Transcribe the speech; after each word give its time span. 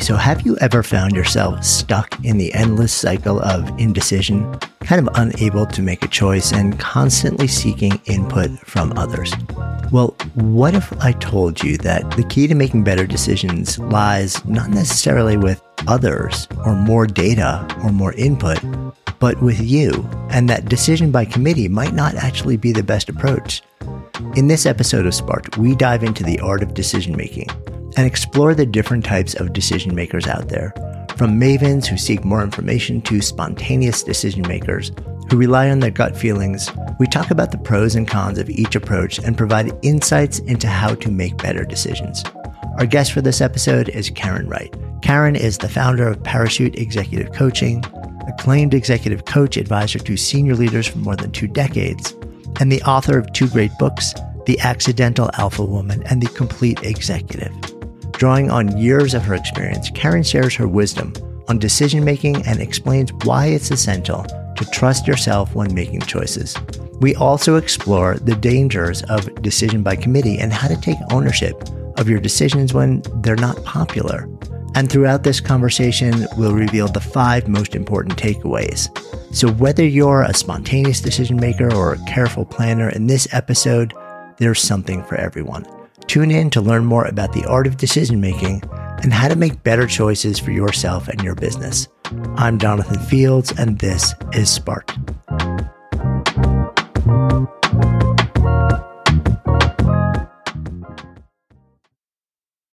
So 0.00 0.16
have 0.16 0.46
you 0.46 0.56
ever 0.60 0.82
found 0.82 1.14
yourself 1.14 1.62
stuck 1.64 2.24
in 2.24 2.38
the 2.38 2.52
endless 2.54 2.92
cycle 2.92 3.40
of 3.40 3.68
indecision, 3.78 4.58
kind 4.80 5.06
of 5.06 5.14
unable 5.16 5.66
to 5.66 5.82
make 5.82 6.02
a 6.02 6.08
choice 6.08 6.52
and 6.52 6.78
constantly 6.78 7.46
seeking 7.46 8.00
input 8.06 8.50
from 8.60 8.96
others? 8.96 9.32
Well, 9.92 10.16
what 10.34 10.74
if 10.74 10.92
I 11.00 11.12
told 11.12 11.62
you 11.62 11.76
that 11.78 12.10
the 12.12 12.22
key 12.22 12.46
to 12.46 12.54
making 12.54 12.84
better 12.84 13.06
decisions 13.06 13.78
lies 13.78 14.42
not 14.46 14.70
necessarily 14.70 15.36
with 15.36 15.62
others 15.86 16.48
or 16.64 16.74
more 16.74 17.06
data 17.06 17.66
or 17.84 17.92
more 17.92 18.14
input, 18.14 18.58
but 19.18 19.40
with 19.42 19.60
you, 19.60 20.08
and 20.30 20.48
that 20.48 20.68
decision 20.68 21.10
by 21.10 21.24
committee 21.24 21.68
might 21.68 21.92
not 21.92 22.14
actually 22.14 22.56
be 22.56 22.72
the 22.72 22.82
best 22.82 23.08
approach? 23.08 23.62
In 24.36 24.46
this 24.46 24.64
episode 24.64 25.06
of 25.06 25.14
Sparked, 25.14 25.58
we 25.58 25.74
dive 25.74 26.02
into 26.02 26.24
the 26.24 26.40
art 26.40 26.62
of 26.62 26.74
decision 26.74 27.16
making 27.16 27.48
and 27.98 28.06
explore 28.06 28.54
the 28.54 28.64
different 28.64 29.04
types 29.04 29.34
of 29.34 29.52
decision 29.52 29.92
makers 29.92 30.28
out 30.28 30.48
there, 30.48 30.72
from 31.16 31.38
mavens 31.38 31.84
who 31.84 31.96
seek 31.96 32.24
more 32.24 32.44
information 32.44 33.02
to 33.02 33.20
spontaneous 33.20 34.04
decision 34.04 34.46
makers 34.46 34.92
who 35.28 35.36
rely 35.36 35.68
on 35.68 35.80
their 35.80 35.90
gut 35.90 36.16
feelings. 36.16 36.70
We 37.00 37.08
talk 37.08 37.32
about 37.32 37.50
the 37.50 37.58
pros 37.58 37.96
and 37.96 38.06
cons 38.06 38.38
of 38.38 38.48
each 38.48 38.76
approach 38.76 39.18
and 39.18 39.36
provide 39.36 39.76
insights 39.82 40.38
into 40.38 40.68
how 40.68 40.94
to 40.94 41.10
make 41.10 41.38
better 41.38 41.64
decisions. 41.64 42.22
Our 42.78 42.86
guest 42.86 43.12
for 43.12 43.20
this 43.20 43.40
episode 43.40 43.88
is 43.88 44.10
Karen 44.10 44.48
Wright. 44.48 44.72
Karen 45.02 45.34
is 45.34 45.58
the 45.58 45.68
founder 45.68 46.06
of 46.06 46.22
Parachute 46.22 46.78
Executive 46.78 47.32
Coaching, 47.32 47.84
acclaimed 48.28 48.74
executive 48.74 49.24
coach 49.24 49.56
advisor 49.56 49.98
to 49.98 50.16
senior 50.16 50.54
leaders 50.54 50.86
for 50.86 50.98
more 50.98 51.16
than 51.16 51.32
two 51.32 51.48
decades, 51.48 52.14
and 52.60 52.70
the 52.70 52.82
author 52.82 53.18
of 53.18 53.32
two 53.32 53.48
great 53.48 53.72
books, 53.80 54.14
The 54.46 54.60
Accidental 54.60 55.30
Alpha 55.34 55.64
Woman 55.64 56.04
and 56.04 56.22
The 56.22 56.28
Complete 56.28 56.84
Executive. 56.84 57.52
Drawing 58.18 58.50
on 58.50 58.76
years 58.76 59.14
of 59.14 59.22
her 59.22 59.34
experience, 59.34 59.90
Karen 59.90 60.24
shares 60.24 60.52
her 60.56 60.66
wisdom 60.66 61.12
on 61.46 61.56
decision 61.56 62.04
making 62.04 62.44
and 62.48 62.58
explains 62.58 63.12
why 63.22 63.46
it's 63.46 63.70
essential 63.70 64.24
to 64.56 64.68
trust 64.72 65.06
yourself 65.06 65.54
when 65.54 65.72
making 65.72 66.00
choices. 66.00 66.56
We 67.00 67.14
also 67.14 67.54
explore 67.54 68.16
the 68.16 68.34
dangers 68.34 69.04
of 69.04 69.40
decision 69.40 69.84
by 69.84 69.94
committee 69.94 70.36
and 70.36 70.52
how 70.52 70.66
to 70.66 70.80
take 70.80 70.96
ownership 71.12 71.62
of 71.96 72.08
your 72.08 72.18
decisions 72.18 72.74
when 72.74 73.02
they're 73.22 73.36
not 73.36 73.62
popular. 73.62 74.28
And 74.74 74.90
throughout 74.90 75.22
this 75.22 75.38
conversation, 75.38 76.26
we'll 76.36 76.56
reveal 76.56 76.88
the 76.88 77.00
five 77.00 77.46
most 77.46 77.76
important 77.76 78.18
takeaways. 78.18 78.88
So, 79.32 79.48
whether 79.48 79.84
you're 79.84 80.22
a 80.22 80.34
spontaneous 80.34 81.00
decision 81.00 81.36
maker 81.36 81.72
or 81.72 81.92
a 81.92 82.04
careful 82.06 82.44
planner, 82.44 82.88
in 82.88 83.06
this 83.06 83.32
episode, 83.32 83.94
there's 84.38 84.60
something 84.60 85.04
for 85.04 85.14
everyone. 85.14 85.64
Tune 86.08 86.30
in 86.30 86.48
to 86.50 86.62
learn 86.62 86.86
more 86.86 87.04
about 87.04 87.34
the 87.34 87.44
art 87.44 87.66
of 87.66 87.76
decision 87.76 88.18
making 88.18 88.62
and 89.02 89.12
how 89.12 89.28
to 89.28 89.36
make 89.36 89.62
better 89.62 89.86
choices 89.86 90.38
for 90.38 90.50
yourself 90.50 91.06
and 91.06 91.22
your 91.22 91.34
business. 91.34 91.86
I'm 92.36 92.58
Jonathan 92.58 92.98
Fields, 92.98 93.52
and 93.58 93.78
this 93.78 94.14
is 94.32 94.48
Sparked. 94.48 94.96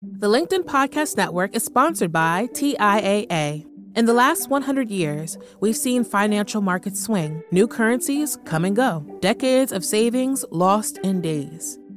The 0.02 0.30
LinkedIn 0.30 0.66
Podcast 0.66 1.18
Network 1.18 1.56
is 1.56 1.66
sponsored 1.66 2.12
by 2.12 2.48
TIAA. 2.54 3.66
In 3.96 4.06
the 4.06 4.14
last 4.14 4.50
100 4.52 4.92
years, 4.92 5.40
we've 5.60 5.76
seen 5.76 6.04
financial 6.04 6.62
markets 6.62 7.02
swing, 7.02 7.44
new 7.52 7.68
currencies 7.68 8.38
come 8.46 8.64
and 8.64 8.76
go, 8.76 9.04
decades 9.22 9.72
of 9.72 9.84
savings 9.84 10.46
lost 10.52 11.00
in 11.00 11.20
days 11.20 11.80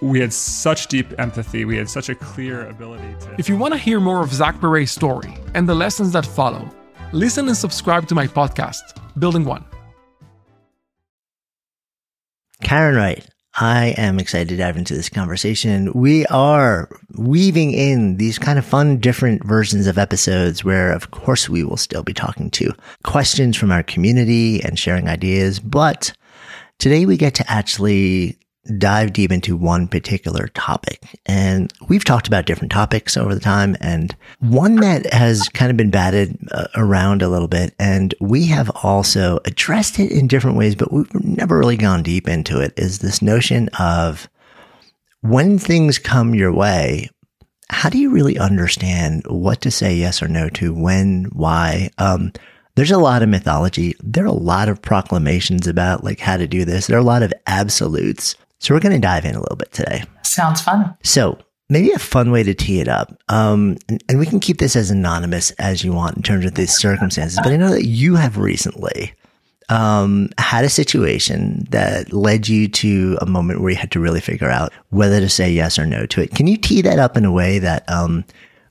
we 0.00 0.20
had 0.20 0.32
such 0.32 0.88
deep 0.88 1.12
empathy. 1.18 1.64
We 1.64 1.76
had 1.76 1.88
such 1.88 2.08
a 2.08 2.14
clear 2.14 2.68
ability 2.68 3.14
to. 3.20 3.34
If 3.38 3.48
you 3.48 3.56
want 3.56 3.74
to 3.74 3.78
hear 3.78 4.00
more 4.00 4.22
of 4.22 4.32
Zach 4.32 4.60
Perret's 4.60 4.90
story 4.90 5.34
and 5.54 5.68
the 5.68 5.74
lessons 5.74 6.12
that 6.12 6.26
follow, 6.26 6.68
listen 7.12 7.46
and 7.48 7.56
subscribe 7.56 8.08
to 8.08 8.14
my 8.14 8.26
podcast, 8.26 8.82
Building 9.18 9.44
One. 9.44 9.64
Karen 12.62 12.96
Wright, 12.96 13.26
I 13.54 13.94
am 13.98 14.18
excited 14.18 14.48
to 14.48 14.56
dive 14.56 14.78
into 14.78 14.94
this 14.94 15.10
conversation. 15.10 15.92
We 15.92 16.24
are 16.26 16.88
weaving 17.16 17.72
in 17.72 18.16
these 18.16 18.38
kind 18.38 18.58
of 18.58 18.64
fun, 18.64 18.96
different 18.96 19.44
versions 19.44 19.86
of 19.86 19.98
episodes 19.98 20.64
where, 20.64 20.90
of 20.90 21.10
course, 21.10 21.50
we 21.50 21.62
will 21.62 21.76
still 21.76 22.02
be 22.02 22.14
talking 22.14 22.50
to 22.52 22.72
questions 23.04 23.56
from 23.56 23.70
our 23.70 23.82
community 23.82 24.62
and 24.62 24.78
sharing 24.78 25.06
ideas. 25.08 25.60
But 25.60 26.14
today 26.78 27.04
we 27.04 27.18
get 27.18 27.34
to 27.34 27.50
actually 27.50 28.38
dive 28.78 29.12
deep 29.12 29.32
into 29.32 29.56
one 29.56 29.88
particular 29.88 30.48
topic. 30.48 31.18
And 31.26 31.72
we've 31.88 32.04
talked 32.04 32.28
about 32.28 32.46
different 32.46 32.70
topics 32.72 33.16
over 33.16 33.34
the 33.34 33.40
time 33.40 33.76
and 33.80 34.14
one 34.38 34.76
that 34.76 35.12
has 35.12 35.48
kind 35.48 35.70
of 35.70 35.76
been 35.76 35.90
batted 35.90 36.38
uh, 36.52 36.68
around 36.76 37.22
a 37.22 37.28
little 37.28 37.48
bit. 37.48 37.74
And 37.78 38.14
we 38.20 38.46
have 38.46 38.70
also 38.82 39.40
addressed 39.44 39.98
it 39.98 40.12
in 40.12 40.28
different 40.28 40.56
ways, 40.56 40.76
but 40.76 40.92
we've 40.92 41.12
never 41.24 41.58
really 41.58 41.76
gone 41.76 42.02
deep 42.02 42.28
into 42.28 42.60
it 42.60 42.72
is 42.76 43.00
this 43.00 43.20
notion 43.20 43.68
of 43.78 44.28
when 45.22 45.58
things 45.58 45.98
come 45.98 46.34
your 46.34 46.52
way, 46.52 47.08
how 47.70 47.88
do 47.88 47.98
you 47.98 48.10
really 48.10 48.38
understand 48.38 49.24
what 49.26 49.60
to 49.62 49.70
say 49.70 49.94
yes 49.94 50.22
or 50.22 50.28
no 50.28 50.48
to, 50.50 50.74
when, 50.74 51.24
why? 51.32 51.90
Um, 51.98 52.32
there's 52.74 52.90
a 52.90 52.98
lot 52.98 53.22
of 53.22 53.28
mythology. 53.28 53.94
There 54.02 54.24
are 54.24 54.28
a 54.28 54.32
lot 54.32 54.68
of 54.68 54.80
proclamations 54.80 55.66
about 55.66 56.04
like 56.04 56.20
how 56.20 56.36
to 56.36 56.46
do 56.46 56.64
this. 56.64 56.86
There 56.86 56.96
are 56.96 57.00
a 57.00 57.04
lot 57.04 57.22
of 57.22 57.32
absolutes. 57.46 58.34
So 58.62 58.74
we're 58.74 58.80
going 58.80 58.94
to 58.94 59.00
dive 59.00 59.24
in 59.24 59.34
a 59.34 59.40
little 59.40 59.56
bit 59.56 59.72
today. 59.72 60.04
Sounds 60.22 60.60
fun. 60.60 60.96
So 61.02 61.36
maybe 61.68 61.90
a 61.90 61.98
fun 61.98 62.30
way 62.30 62.44
to 62.44 62.54
tee 62.54 62.80
it 62.80 62.86
up. 62.86 63.12
Um, 63.28 63.76
and, 63.88 64.02
and, 64.08 64.18
we 64.20 64.26
can 64.26 64.38
keep 64.38 64.58
this 64.58 64.76
as 64.76 64.88
anonymous 64.88 65.50
as 65.52 65.82
you 65.82 65.92
want 65.92 66.16
in 66.16 66.22
terms 66.22 66.44
of 66.44 66.54
these 66.54 66.72
circumstances. 66.72 67.40
But 67.42 67.52
I 67.52 67.56
know 67.56 67.70
that 67.70 67.86
you 67.86 68.14
have 68.14 68.38
recently 68.38 69.14
um, 69.68 70.28
had 70.38 70.64
a 70.64 70.68
situation 70.68 71.66
that 71.70 72.12
led 72.12 72.46
you 72.46 72.68
to 72.68 73.18
a 73.20 73.26
moment 73.26 73.62
where 73.62 73.70
you 73.70 73.76
had 73.76 73.90
to 73.92 74.00
really 74.00 74.20
figure 74.20 74.48
out 74.48 74.72
whether 74.90 75.18
to 75.18 75.28
say 75.28 75.50
yes 75.50 75.76
or 75.76 75.84
no 75.84 76.06
to 76.06 76.22
it. 76.22 76.32
Can 76.32 76.46
you 76.46 76.56
tee 76.56 76.82
that 76.82 77.00
up 77.00 77.16
in 77.16 77.24
a 77.24 77.32
way 77.32 77.58
that 77.58 77.88
um, 77.90 78.24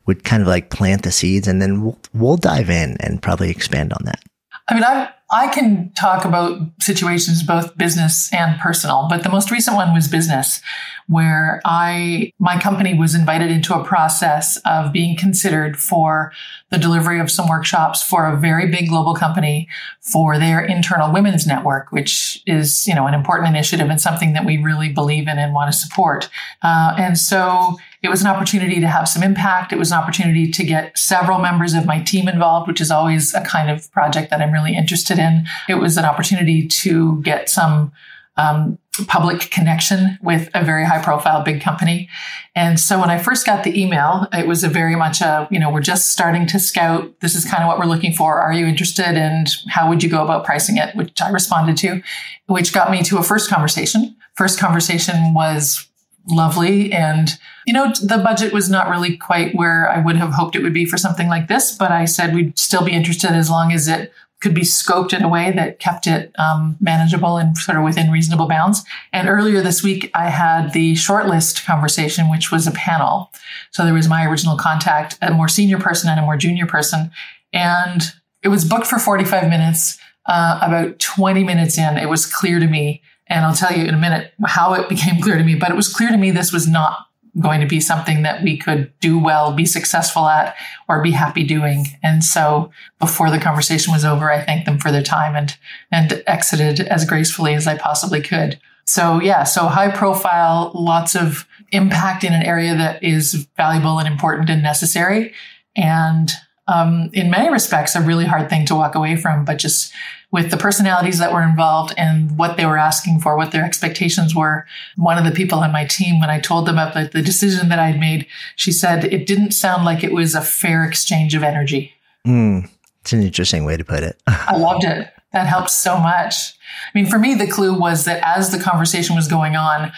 would 0.06 0.24
kind 0.24 0.42
of 0.42 0.48
like 0.48 0.70
plant 0.70 1.04
the 1.04 1.12
seeds, 1.12 1.50
and 1.50 1.62
then 1.62 1.84
we'll, 1.84 1.98
we'll 2.14 2.38
dive 2.38 2.70
in 2.70 2.96
and 3.02 3.22
probably 3.22 3.50
expand 3.50 3.92
on 3.92 4.06
that. 4.06 4.22
I 4.70 4.74
mean, 4.74 4.84
I've 4.84 5.10
I 5.32 5.48
can 5.48 5.92
talk 5.94 6.26
about 6.26 6.60
situations 6.82 7.42
both 7.42 7.78
business 7.78 8.32
and 8.34 8.60
personal, 8.60 9.08
but 9.10 9.24
the 9.24 9.30
most 9.30 9.50
recent 9.50 9.78
one 9.78 9.94
was 9.94 10.10
business, 10.10 10.62
where 11.08 11.62
I 11.64 12.34
my 12.38 12.60
company 12.60 12.94
was 12.94 13.16
invited 13.16 13.50
into 13.50 13.74
a 13.74 13.84
process 13.84 14.58
of 14.66 14.92
being 14.92 15.16
considered 15.16 15.80
for 15.80 16.34
the 16.70 16.78
delivery 16.78 17.20
of 17.20 17.32
some 17.32 17.48
workshops 17.48 18.04
for 18.04 18.26
a 18.26 18.38
very 18.38 18.70
big 18.70 18.90
global 18.90 19.16
company 19.16 19.70
for 20.02 20.38
their 20.38 20.60
internal 20.60 21.14
women's 21.14 21.48
network, 21.48 21.94
which 21.94 22.44
is 22.46 22.86
you 22.86 22.94
know 22.94 23.08
an 23.08 23.14
important 23.14 23.48
initiative 23.48 23.90
and 23.90 24.02
something 24.02 24.34
that 24.34 24.46
we 24.46 24.58
really 24.58 24.90
believe 24.90 25.30
in 25.30 25.40
and 25.40 25.54
want 25.54 25.72
to 25.72 25.78
support. 25.78 26.30
Uh, 26.62 26.94
and 26.98 27.18
so 27.18 27.78
it 28.04 28.10
was 28.10 28.22
an 28.22 28.28
opportunity 28.28 28.80
to 28.80 28.88
have 28.88 29.08
some 29.08 29.22
impact. 29.22 29.72
It 29.72 29.80
was 29.80 29.92
an 29.92 30.00
opportunity 30.00 30.50
to 30.50 30.64
get 30.64 30.98
several 30.98 31.40
members 31.40 31.74
of 31.74 31.86
my 31.86 32.02
team 32.02 32.28
involved, 32.28 32.68
which 32.68 32.82
is 32.82 32.90
always 32.90 33.34
a 33.34 33.42
kind 33.42 33.70
of 33.70 33.92
project 33.92 34.32
that 34.32 34.42
I'm 34.42 34.52
really 34.52 34.76
interested 34.76 35.20
in. 35.20 35.46
It 35.70 35.76
was 35.76 35.98
an 35.98 36.06
opportunity 36.06 36.68
to 36.68 37.22
get 37.22 37.50
some 37.50 37.92
um, 38.38 38.80
public 39.08 39.52
connection 39.52 40.18
with 40.22 40.50
a 40.54 40.64
very 40.64 40.84
high 40.84 41.02
profile 41.04 41.44
big 41.44 41.62
company. 41.62 42.10
And 42.56 42.80
so 42.80 43.00
when 43.00 43.10
I 43.10 43.20
first 43.20 43.46
got 43.46 43.64
the 43.64 43.80
email, 43.80 44.28
it 44.34 44.48
was 44.48 44.64
a 44.64 44.68
very 44.68 44.96
much 44.96 45.22
a, 45.22 45.48
you 45.52 45.60
know, 45.60 45.70
we're 45.70 45.82
just 45.82 46.12
starting 46.12 46.48
to 46.48 46.60
scout. 46.60 47.20
This 47.20 47.36
is 47.36 47.46
kind 47.46 47.64
of 47.64 47.68
what 47.68 47.78
we're 47.78 47.86
looking 47.86 48.14
for. 48.14 48.42
Are 48.42 48.54
you 48.54 48.66
interested? 48.66 49.16
And 49.16 49.48
how 49.70 49.88
would 49.90 50.02
you 50.02 50.10
go 50.10 50.24
about 50.24 50.44
pricing 50.44 50.78
it? 50.78 50.96
Which 50.96 51.22
I 51.22 51.30
responded 51.30 51.78
to, 51.78 52.02
which 52.48 52.74
got 52.74 52.90
me 52.90 53.04
to 53.04 53.18
a 53.18 53.24
first 53.24 53.50
conversation. 53.50 54.16
First 54.36 54.60
conversation 54.60 55.34
was 55.34 55.88
lovely. 56.28 56.92
And, 56.92 57.30
you 57.66 57.74
know, 57.74 57.92
the 58.02 58.22
budget 58.24 58.54
was 58.54 58.70
not 58.70 58.90
really 58.90 59.18
quite 59.18 59.56
where 59.56 59.90
I 59.90 60.00
would 60.00 60.18
have 60.18 60.34
hoped 60.34 60.56
it 60.56 60.64
would 60.64 60.74
be 60.74 60.86
for 60.86 60.98
something 60.98 61.28
like 61.28 61.48
this, 61.48 61.76
but 61.76 61.92
I 61.92 62.06
said 62.06 62.34
we'd 62.34 62.58
still 62.58 62.84
be 62.84 62.92
interested 62.92 63.32
as 63.32 63.50
long 63.50 63.72
as 63.72 63.88
it 63.88 64.12
could 64.42 64.54
be 64.56 64.62
scoped 64.62 65.14
in 65.14 65.24
a 65.24 65.30
way 65.30 65.52
that 65.52 65.80
kept 65.80 66.08
it 66.08 66.34
um, 66.40 66.76
manageable 66.82 67.38
and 67.38 67.56
sort 67.56 67.78
of 67.78 67.84
within 67.84 68.12
reasonable 68.12 68.48
bounds. 68.48 68.84
And 69.14 69.30
earlier 69.30 69.62
this 69.62 69.84
week, 69.84 70.10
I 70.16 70.30
had 70.30 70.74
the 70.74 70.94
shortlist 70.94 71.64
conversation, 71.64 72.30
which 72.30 72.52
was 72.52 72.66
a 72.66 72.72
panel. 72.72 73.32
So 73.70 73.86
there 73.86 73.94
was 73.94 74.10
my 74.10 74.26
original 74.26 74.58
contact, 74.58 75.18
a 75.22 75.32
more 75.32 75.48
senior 75.48 75.78
person 75.78 76.10
and 76.10 76.20
a 76.20 76.24
more 76.24 76.38
junior 76.38 76.66
person. 76.66 77.12
And 77.54 78.02
it 78.42 78.48
was 78.48 78.66
booked 78.66 78.88
for 78.88 78.98
45 78.98 79.48
minutes. 79.48 80.00
Uh, 80.28 80.60
about 80.62 81.00
20 81.00 81.44
minutes 81.44 81.80
in, 81.80 81.98
it 81.98 82.08
was 82.08 82.28
clear 82.28 82.60
to 82.60 82.68
me 82.68 83.02
and 83.32 83.46
I'll 83.46 83.56
tell 83.56 83.72
you 83.72 83.86
in 83.86 83.94
a 83.94 84.00
minute 84.00 84.34
how 84.46 84.74
it 84.74 84.90
became 84.90 85.22
clear 85.22 85.38
to 85.38 85.44
me, 85.44 85.56
but 85.56 85.72
it 85.72 85.76
was 85.76 85.92
clear 85.92 86.10
to 86.10 86.18
me 86.18 86.32
this 86.32 86.52
was 86.52 86.68
not 86.68 87.08
going 87.40 87.62
to 87.62 87.66
be 87.66 87.80
something 87.80 88.24
that 88.24 88.44
we 88.44 88.58
could 88.58 88.92
do 89.00 89.18
well, 89.18 89.54
be 89.54 89.66
successful 89.66 90.28
at, 90.28 90.54
or 90.90 91.02
be 91.02 91.12
happy 91.12 91.46
doing. 91.46 91.86
And 92.04 92.26
so 92.26 92.72
before 93.00 93.30
the 93.32 93.40
conversation 93.40 93.94
was 93.94 94.04
over, 94.04 94.30
I 94.30 94.42
thanked 94.42 94.66
them 94.66 94.80
for 94.80 94.92
their 94.92 95.02
time 95.02 95.34
and, 95.38 95.58
and 95.94 96.22
exited 96.28 96.82
as 96.82 97.06
gracefully 97.06 97.54
as 97.54 97.68
I 97.68 97.78
possibly 97.78 98.22
could. 98.22 98.60
So 98.86 99.22
yeah, 99.22 99.46
so 99.46 99.68
high 99.68 99.92
profile, 99.92 100.74
lots 100.76 101.16
of 101.16 101.48
impact 101.72 102.26
in 102.26 102.34
an 102.34 102.44
area 102.44 102.76
that 102.76 103.02
is 103.02 103.48
valuable 103.56 103.98
and 103.98 104.10
important 104.10 104.50
and 104.50 104.62
necessary. 104.62 105.34
And 105.78 106.34
um, 106.68 107.10
in 107.14 107.32
many 107.32 107.50
respects, 107.50 107.96
a 107.96 108.02
really 108.02 108.26
hard 108.26 108.50
thing 108.50 108.66
to 108.66 108.76
walk 108.76 108.96
away 108.96 109.16
from, 109.16 109.46
but 109.46 109.58
just 109.58 109.94
with 110.32 110.50
the 110.50 110.58
personalities 110.58 111.20
that 111.20 111.34
were 111.34 111.44
involved 111.44 111.94
and 111.98 112.38
what 112.38 112.56
they 112.56 112.66
were 112.66 112.78
asking 112.78 113.20
for, 113.20 113.36
what 113.36 113.52
their 113.52 113.66
expectations 113.66 114.34
were. 114.34 114.66
One 114.96 115.18
of 115.18 115.26
the 115.26 115.32
people 115.32 115.60
on 115.60 115.74
my 115.74 115.86
team, 115.86 116.20
when 116.20 116.30
I 116.30 116.40
told 116.40 116.66
them 116.66 116.78
about 116.78 117.12
the 117.12 117.22
decision 117.22 117.70
that 117.70 117.80
I'd 117.80 118.00
made, 118.00 118.26
she 118.56 118.72
said 118.72 119.04
it 119.06 119.28
didn't 119.28 119.52
sound 119.52 119.84
like 119.84 120.04
it 120.04 120.14
was 120.14 120.34
a 120.34 120.42
fair 120.42 120.86
exchange 120.86 121.36
of 121.36 121.44
energy. 121.44 121.94
Mm, 122.26 122.70
it's 123.02 123.12
an 123.12 123.24
interesting 123.24 123.66
way 123.66 123.76
to 123.76 123.84
put 123.84 124.04
it. 124.04 124.22
I 124.28 124.56
loved 124.56 124.86
it. 124.86 125.12
That 125.34 125.48
helped 125.48 125.70
so 125.70 125.98
much. 125.98 126.54
I 126.94 126.98
mean, 126.98 127.06
for 127.06 127.20
me, 127.20 127.36
the 127.36 127.48
clue 127.48 127.78
was 127.78 128.06
that 128.06 128.22
as 128.24 128.52
the 128.52 128.60
conversation 128.60 129.16
was 129.16 129.28
going 129.28 129.56
on, 129.56 129.92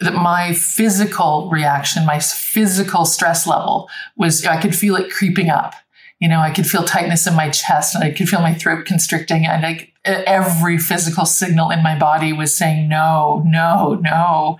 that 0.00 0.14
my 0.14 0.52
physical 0.52 1.48
reaction, 1.50 2.06
my 2.06 2.18
physical 2.18 3.04
stress 3.04 3.46
level 3.46 3.88
was, 4.16 4.44
I 4.44 4.60
could 4.60 4.74
feel 4.74 4.96
it 4.96 5.10
creeping 5.10 5.48
up 5.48 5.74
you 6.20 6.28
know, 6.28 6.40
I 6.40 6.50
could 6.50 6.66
feel 6.66 6.84
tightness 6.84 7.26
in 7.26 7.34
my 7.34 7.50
chest 7.50 7.94
and 7.94 8.04
I 8.04 8.10
could 8.10 8.28
feel 8.28 8.40
my 8.40 8.54
throat 8.54 8.86
constricting 8.86 9.46
and 9.46 9.62
like 9.62 9.92
every 10.04 10.78
physical 10.78 11.26
signal 11.26 11.70
in 11.70 11.82
my 11.82 11.98
body 11.98 12.32
was 12.32 12.54
saying 12.54 12.88
no, 12.88 13.42
no, 13.46 13.98
no. 14.02 14.58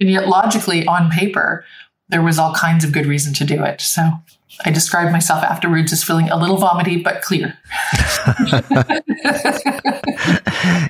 And 0.00 0.10
yet 0.10 0.28
logically 0.28 0.86
on 0.86 1.10
paper, 1.10 1.64
there 2.08 2.22
was 2.22 2.38
all 2.38 2.54
kinds 2.54 2.84
of 2.84 2.92
good 2.92 3.06
reason 3.06 3.34
to 3.34 3.44
do 3.44 3.64
it. 3.64 3.80
So 3.80 4.02
I 4.64 4.70
described 4.70 5.10
myself 5.10 5.42
afterwards 5.42 5.92
as 5.92 6.04
feeling 6.04 6.30
a 6.30 6.36
little 6.36 6.56
vomity, 6.56 7.02
but 7.02 7.22
clear. 7.22 7.58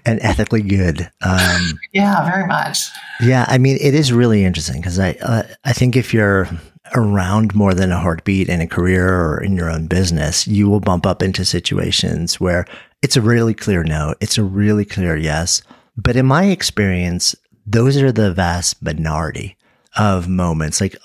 and 0.05 0.20
ethically 0.20 0.62
good. 0.62 1.11
Um, 1.25 1.78
yeah, 1.93 2.28
very 2.28 2.46
much. 2.46 2.88
Yeah, 3.20 3.46
I 3.49 3.58
mean, 3.58 3.78
it 3.81 3.94
is 3.94 4.12
really 4.12 4.44
interesting 4.44 4.81
because 4.81 4.99
I, 4.99 5.12
uh, 5.22 5.44
I 5.64 5.72
think 5.72 5.96
if 5.96 6.12
you're 6.12 6.49
around 6.94 7.55
more 7.55 7.75
than 7.75 7.93
a 7.93 7.99
heartbeat 7.99 8.49
in 8.49 8.61
a 8.61 8.67
career 8.67 9.08
or 9.08 9.43
in 9.43 9.56
your 9.56 9.70
own 9.70 9.87
business, 9.87 10.46
you 10.46 10.69
will 10.69 10.81
bump 10.81 11.06
up 11.06 11.23
into 11.23 11.44
situations 11.44 12.41
where 12.41 12.67
it's 13.02 13.17
a 13.17 13.23
really 13.23 13.55
clear 13.55 13.85
no, 13.85 14.14
it's 14.20 14.38
a 14.38 14.44
really 14.44 14.85
clear 14.85 15.17
yes. 15.17 15.62
But 15.96 16.17
in 16.17 16.26
my 16.26 16.46
experience, 16.46 17.35
those 17.67 17.96
are 17.96 18.12
the 18.12 18.32
vast 18.32 18.82
minority 18.82 19.56
of 19.96 20.29
moments. 20.29 20.81
Like 20.81 20.96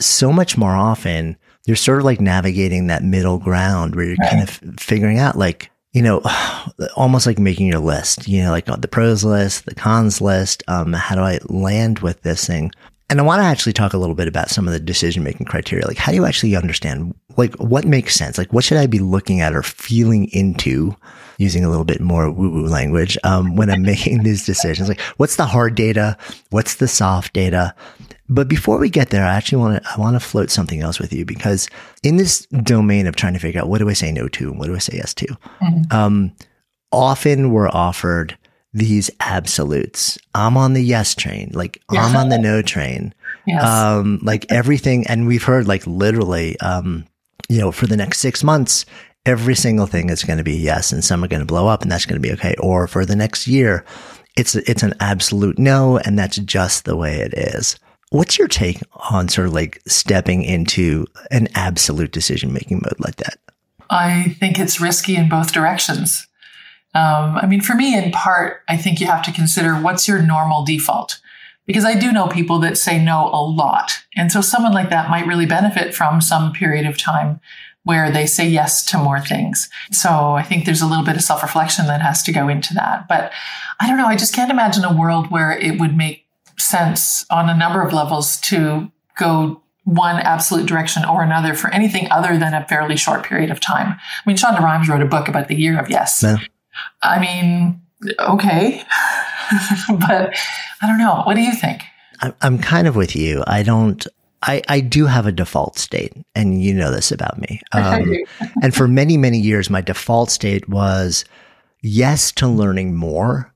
so 0.00 0.32
much 0.32 0.56
more 0.56 0.76
often, 0.76 1.36
you're 1.66 1.76
sort 1.76 1.98
of 1.98 2.04
like 2.04 2.20
navigating 2.20 2.86
that 2.86 3.02
middle 3.02 3.38
ground 3.38 3.94
where 3.94 4.06
you're 4.06 4.16
right. 4.20 4.30
kind 4.30 4.42
of 4.42 4.80
figuring 4.80 5.18
out 5.18 5.36
like, 5.36 5.70
you 5.92 6.02
know, 6.02 6.22
almost 6.96 7.26
like 7.26 7.38
making 7.38 7.66
your 7.66 7.80
list, 7.80 8.28
you 8.28 8.42
know, 8.42 8.50
like 8.50 8.66
the 8.66 8.88
pros 8.88 9.24
list, 9.24 9.66
the 9.66 9.74
cons 9.74 10.20
list. 10.20 10.62
Um, 10.68 10.92
how 10.92 11.14
do 11.14 11.22
I 11.22 11.38
land 11.48 12.00
with 12.00 12.22
this 12.22 12.46
thing? 12.46 12.70
And 13.10 13.20
I 13.20 13.22
want 13.22 13.40
to 13.40 13.46
actually 13.46 13.72
talk 13.72 13.94
a 13.94 13.98
little 13.98 14.14
bit 14.14 14.28
about 14.28 14.50
some 14.50 14.66
of 14.66 14.74
the 14.74 14.80
decision 14.80 15.22
making 15.22 15.46
criteria. 15.46 15.86
Like, 15.86 15.96
how 15.96 16.12
do 16.12 16.16
you 16.16 16.26
actually 16.26 16.54
understand, 16.54 17.14
like, 17.38 17.54
what 17.54 17.86
makes 17.86 18.14
sense? 18.14 18.36
Like, 18.36 18.52
what 18.52 18.64
should 18.64 18.76
I 18.76 18.86
be 18.86 18.98
looking 18.98 19.40
at 19.40 19.54
or 19.54 19.62
feeling 19.62 20.26
into, 20.26 20.94
using 21.38 21.64
a 21.64 21.70
little 21.70 21.86
bit 21.86 22.02
more 22.02 22.30
woo 22.30 22.50
woo 22.50 22.66
language, 22.66 23.16
um, 23.24 23.56
when 23.56 23.70
I'm 23.70 23.82
making 23.94 24.24
these 24.24 24.44
decisions? 24.44 24.90
Like, 24.90 25.00
what's 25.16 25.36
the 25.36 25.46
hard 25.46 25.74
data? 25.74 26.18
What's 26.50 26.74
the 26.76 26.88
soft 26.88 27.32
data? 27.32 27.74
But 28.28 28.46
before 28.46 28.76
we 28.76 28.90
get 28.90 29.08
there, 29.08 29.24
I 29.24 29.34
actually 29.34 29.58
want 29.58 29.82
to, 29.82 29.90
I 29.90 29.98
want 29.98 30.14
to 30.14 30.20
float 30.20 30.50
something 30.50 30.82
else 30.82 30.98
with 30.98 31.10
you 31.10 31.24
because 31.24 31.70
in 32.02 32.18
this 32.18 32.44
domain 32.62 33.06
of 33.06 33.16
trying 33.16 33.32
to 33.32 33.38
figure 33.38 33.62
out 33.62 33.68
what 33.68 33.78
do 33.78 33.88
I 33.88 33.94
say 33.94 34.12
no 34.12 34.28
to 34.28 34.50
and 34.50 34.58
what 34.58 34.66
do 34.66 34.74
I 34.74 34.80
say 34.80 34.98
yes 34.98 35.14
to, 35.14 35.26
mm-hmm. 35.26 35.96
um, 35.96 36.32
often 36.92 37.52
we're 37.52 37.70
offered 37.70 38.36
these 38.72 39.10
absolutes. 39.20 40.18
I'm 40.34 40.56
on 40.56 40.74
the 40.74 40.82
yes 40.82 41.14
train, 41.14 41.50
like 41.54 41.82
yeah. 41.92 42.04
I'm 42.04 42.16
on 42.16 42.28
the 42.28 42.38
no 42.38 42.62
train. 42.62 43.14
Yes. 43.46 43.64
Um, 43.64 44.20
like 44.22 44.50
everything. 44.52 45.06
And 45.06 45.26
we've 45.26 45.42
heard 45.42 45.66
like 45.66 45.86
literally, 45.86 46.58
um, 46.60 47.06
you 47.48 47.58
know, 47.58 47.72
for 47.72 47.86
the 47.86 47.96
next 47.96 48.18
six 48.18 48.44
months, 48.44 48.84
every 49.24 49.54
single 49.54 49.86
thing 49.86 50.10
is 50.10 50.22
going 50.22 50.36
to 50.36 50.44
be 50.44 50.56
yes. 50.56 50.92
And 50.92 51.02
some 51.02 51.24
are 51.24 51.28
going 51.28 51.40
to 51.40 51.46
blow 51.46 51.66
up 51.66 51.80
and 51.80 51.90
that's 51.90 52.04
going 52.04 52.20
to 52.20 52.28
be 52.28 52.34
okay. 52.34 52.54
Or 52.60 52.86
for 52.86 53.06
the 53.06 53.16
next 53.16 53.48
year, 53.48 53.86
it's, 54.36 54.54
it's 54.54 54.82
an 54.82 54.92
absolute 55.00 55.58
no. 55.58 55.96
And 55.96 56.18
that's 56.18 56.36
just 56.36 56.84
the 56.84 56.96
way 56.96 57.20
it 57.20 57.32
is. 57.32 57.78
What's 58.10 58.38
your 58.38 58.48
take 58.48 58.82
on 59.10 59.28
sort 59.30 59.48
of 59.48 59.54
like 59.54 59.80
stepping 59.86 60.42
into 60.42 61.06
an 61.30 61.48
absolute 61.54 62.12
decision 62.12 62.52
making 62.52 62.82
mode 62.84 63.00
like 63.00 63.16
that? 63.16 63.38
I 63.88 64.36
think 64.38 64.58
it's 64.58 64.78
risky 64.78 65.16
in 65.16 65.30
both 65.30 65.52
directions. 65.52 66.27
Um, 66.94 67.36
I 67.36 67.46
mean, 67.46 67.60
for 67.60 67.74
me, 67.74 67.96
in 67.96 68.10
part, 68.10 68.62
I 68.68 68.76
think 68.76 69.00
you 69.00 69.06
have 69.06 69.22
to 69.24 69.32
consider 69.32 69.74
what's 69.74 70.08
your 70.08 70.22
normal 70.22 70.64
default. 70.64 71.20
Because 71.66 71.84
I 71.84 71.98
do 71.98 72.12
know 72.12 72.28
people 72.28 72.58
that 72.60 72.78
say 72.78 73.02
no 73.02 73.28
a 73.32 73.42
lot. 73.42 73.98
And 74.16 74.32
so 74.32 74.40
someone 74.40 74.72
like 74.72 74.88
that 74.88 75.10
might 75.10 75.26
really 75.26 75.44
benefit 75.44 75.94
from 75.94 76.22
some 76.22 76.52
period 76.52 76.86
of 76.86 76.96
time 76.96 77.40
where 77.84 78.10
they 78.10 78.26
say 78.26 78.48
yes 78.48 78.84
to 78.86 78.98
more 78.98 79.20
things. 79.20 79.68
So 79.92 80.10
I 80.32 80.42
think 80.42 80.64
there's 80.64 80.82
a 80.82 80.86
little 80.86 81.04
bit 81.04 81.16
of 81.16 81.22
self 81.22 81.42
reflection 81.42 81.86
that 81.86 82.00
has 82.00 82.22
to 82.24 82.32
go 82.32 82.48
into 82.48 82.74
that. 82.74 83.06
But 83.06 83.32
I 83.80 83.86
don't 83.86 83.98
know. 83.98 84.06
I 84.06 84.16
just 84.16 84.34
can't 84.34 84.50
imagine 84.50 84.84
a 84.84 84.96
world 84.96 85.30
where 85.30 85.52
it 85.52 85.78
would 85.78 85.96
make 85.96 86.24
sense 86.58 87.24
on 87.30 87.48
a 87.48 87.56
number 87.56 87.82
of 87.82 87.92
levels 87.92 88.38
to 88.42 88.90
go 89.16 89.62
one 89.84 90.16
absolute 90.16 90.66
direction 90.66 91.04
or 91.04 91.22
another 91.22 91.54
for 91.54 91.72
anything 91.72 92.10
other 92.10 92.36
than 92.36 92.52
a 92.52 92.66
fairly 92.66 92.96
short 92.96 93.24
period 93.24 93.50
of 93.50 93.58
time. 93.58 93.88
I 93.88 94.22
mean, 94.26 94.36
Shonda 94.36 94.60
Rhimes 94.60 94.88
wrote 94.88 95.00
a 95.00 95.06
book 95.06 95.28
about 95.28 95.48
the 95.48 95.56
year 95.56 95.78
of 95.80 95.88
yes. 95.88 96.22
Yeah. 96.22 96.36
I 97.02 97.18
mean, 97.18 97.80
okay. 98.18 98.82
but 99.88 100.34
I 100.82 100.86
don't 100.86 100.98
know. 100.98 101.22
What 101.24 101.34
do 101.34 101.42
you 101.42 101.52
think? 101.52 101.82
I'm 102.40 102.58
kind 102.58 102.88
of 102.88 102.96
with 102.96 103.14
you. 103.14 103.44
I 103.46 103.62
don't, 103.62 104.06
I, 104.42 104.62
I 104.68 104.80
do 104.80 105.06
have 105.06 105.26
a 105.26 105.32
default 105.32 105.78
state, 105.78 106.12
and 106.34 106.62
you 106.62 106.74
know 106.74 106.90
this 106.90 107.12
about 107.12 107.40
me. 107.40 107.60
Um, 107.72 108.12
and 108.62 108.74
for 108.74 108.88
many, 108.88 109.16
many 109.16 109.38
years, 109.38 109.70
my 109.70 109.80
default 109.80 110.30
state 110.30 110.68
was 110.68 111.24
yes 111.82 112.32
to 112.32 112.48
learning 112.48 112.96
more, 112.96 113.52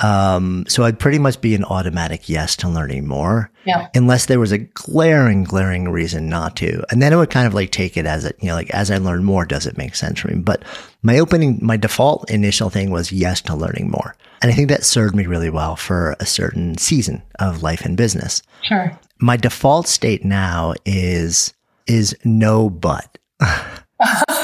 Um, 0.00 0.64
so 0.68 0.84
I'd 0.84 0.98
pretty 0.98 1.18
much 1.18 1.40
be 1.40 1.54
an 1.54 1.64
automatic 1.64 2.28
yes 2.28 2.56
to 2.56 2.68
learning 2.68 3.06
more. 3.06 3.50
Yeah. 3.64 3.88
Unless 3.94 4.26
there 4.26 4.40
was 4.40 4.52
a 4.52 4.58
glaring, 4.58 5.44
glaring 5.44 5.88
reason 5.88 6.28
not 6.28 6.56
to. 6.56 6.84
And 6.90 7.00
then 7.00 7.12
it 7.12 7.16
would 7.16 7.30
kind 7.30 7.46
of 7.46 7.54
like 7.54 7.70
take 7.70 7.96
it 7.96 8.06
as 8.06 8.24
it, 8.24 8.36
you 8.40 8.48
know, 8.48 8.54
like 8.54 8.70
as 8.70 8.90
I 8.90 8.98
learn 8.98 9.24
more, 9.24 9.44
does 9.44 9.66
it 9.66 9.78
make 9.78 9.94
sense 9.94 10.20
for 10.20 10.28
me? 10.28 10.34
But 10.34 10.64
my 11.02 11.18
opening, 11.18 11.58
my 11.62 11.76
default 11.76 12.30
initial 12.30 12.70
thing 12.70 12.90
was 12.90 13.12
yes 13.12 13.40
to 13.42 13.54
learning 13.54 13.90
more. 13.90 14.16
And 14.42 14.50
I 14.50 14.54
think 14.54 14.68
that 14.68 14.84
served 14.84 15.14
me 15.14 15.26
really 15.26 15.50
well 15.50 15.76
for 15.76 16.16
a 16.20 16.26
certain 16.26 16.76
season 16.76 17.22
of 17.38 17.62
life 17.62 17.84
and 17.84 17.96
business. 17.96 18.42
Sure. 18.62 18.98
My 19.20 19.36
default 19.36 19.86
state 19.86 20.24
now 20.24 20.74
is, 20.84 21.54
is 21.86 22.16
no 22.24 22.68
but. 22.68 23.18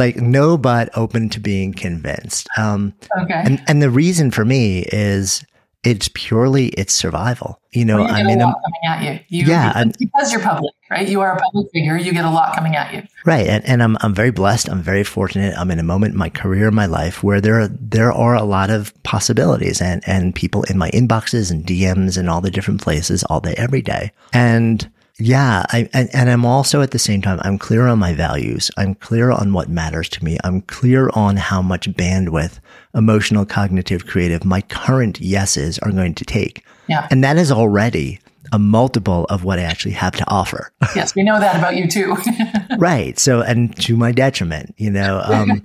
like 0.00 0.16
no 0.16 0.56
but 0.58 0.88
open 0.96 1.28
to 1.28 1.38
being 1.40 1.72
convinced. 1.74 2.48
Um, 2.56 2.94
okay. 3.22 3.42
and, 3.44 3.62
and 3.68 3.82
the 3.82 3.90
reason 3.90 4.30
for 4.30 4.44
me 4.44 4.80
is 4.90 5.44
it's 5.84 6.10
purely 6.14 6.68
it's 6.68 6.92
survival. 6.92 7.60
You 7.72 7.84
know, 7.84 7.98
Well, 7.98 8.08
you 8.08 8.14
I'm 8.14 8.26
get 8.26 8.32
in 8.34 8.40
a 8.40 8.44
a, 8.44 8.46
lot 8.46 8.56
coming 8.64 8.84
at 8.86 9.02
you. 9.28 9.40
you 9.40 9.46
Yeah, 9.46 9.84
because, 9.84 9.96
because 9.98 10.32
you're 10.32 10.42
public, 10.42 10.74
right? 10.90 11.08
You 11.08 11.20
are 11.20 11.36
a 11.36 11.40
public 11.40 11.70
figure. 11.72 11.96
You 11.96 12.12
get 12.12 12.24
a 12.24 12.30
lot 12.30 12.54
coming 12.54 12.76
at 12.76 12.92
you. 12.92 13.02
right. 13.24 13.46
And, 13.46 13.64
and 13.66 13.82
I'm, 13.82 13.96
I'm 14.00 14.14
very 14.14 14.30
blessed. 14.30 14.68
I'm 14.68 14.82
very 14.82 15.04
fortunate. 15.04 15.54
I'm 15.56 15.70
in 15.70 15.78
a 15.78 15.82
moment 15.84 16.12
in 16.12 16.18
my 16.18 16.28
career, 16.28 16.68
in 16.68 16.74
my 16.74 16.86
life 16.86 17.22
where 17.22 17.40
there 17.40 17.60
are, 17.60 17.68
there 17.68 18.12
are 18.12 18.34
a 18.34 18.42
lot 18.42 18.70
of 18.70 18.92
possibilities 19.04 19.80
and, 19.80 20.02
and 20.06 20.34
people 20.34 20.64
in 20.64 20.76
my 20.76 20.90
inboxes 20.90 21.50
and 21.50 21.64
DMs 21.64 22.18
and 22.18 22.28
all 22.28 22.40
the 22.40 22.50
different 22.50 22.82
places 22.82 23.22
all 23.24 23.40
day, 23.40 23.54
every 23.56 23.82
day. 23.82 24.12
And 24.32 24.90
yeah, 25.20 25.64
I, 25.68 25.88
and, 25.92 26.08
and 26.14 26.30
I'm 26.30 26.44
also 26.44 26.80
at 26.80 26.92
the 26.92 26.98
same 26.98 27.20
time, 27.20 27.40
I'm 27.42 27.58
clear 27.58 27.86
on 27.86 27.98
my 27.98 28.14
values. 28.14 28.70
I'm 28.76 28.94
clear 28.94 29.30
on 29.30 29.52
what 29.52 29.68
matters 29.68 30.08
to 30.10 30.24
me. 30.24 30.38
I'm 30.44 30.62
clear 30.62 31.10
on 31.14 31.36
how 31.36 31.60
much 31.60 31.90
bandwidth, 31.90 32.58
emotional, 32.94 33.44
cognitive, 33.44 34.06
creative, 34.06 34.44
my 34.44 34.62
current 34.62 35.20
yeses 35.20 35.78
are 35.80 35.92
going 35.92 36.14
to 36.14 36.24
take. 36.24 36.64
Yeah. 36.88 37.06
And 37.10 37.22
that 37.22 37.36
is 37.36 37.52
already 37.52 38.18
a 38.52 38.58
multiple 38.58 39.26
of 39.26 39.44
what 39.44 39.58
I 39.58 39.62
actually 39.62 39.92
have 39.92 40.14
to 40.14 40.28
offer. 40.28 40.72
yes, 40.96 41.14
we 41.14 41.22
know 41.22 41.38
that 41.38 41.56
about 41.56 41.76
you 41.76 41.86
too. 41.86 42.16
right. 42.78 43.18
So, 43.18 43.42
and 43.42 43.76
to 43.82 43.96
my 43.96 44.12
detriment, 44.12 44.74
you 44.78 44.90
know, 44.90 45.22
um, 45.24 45.62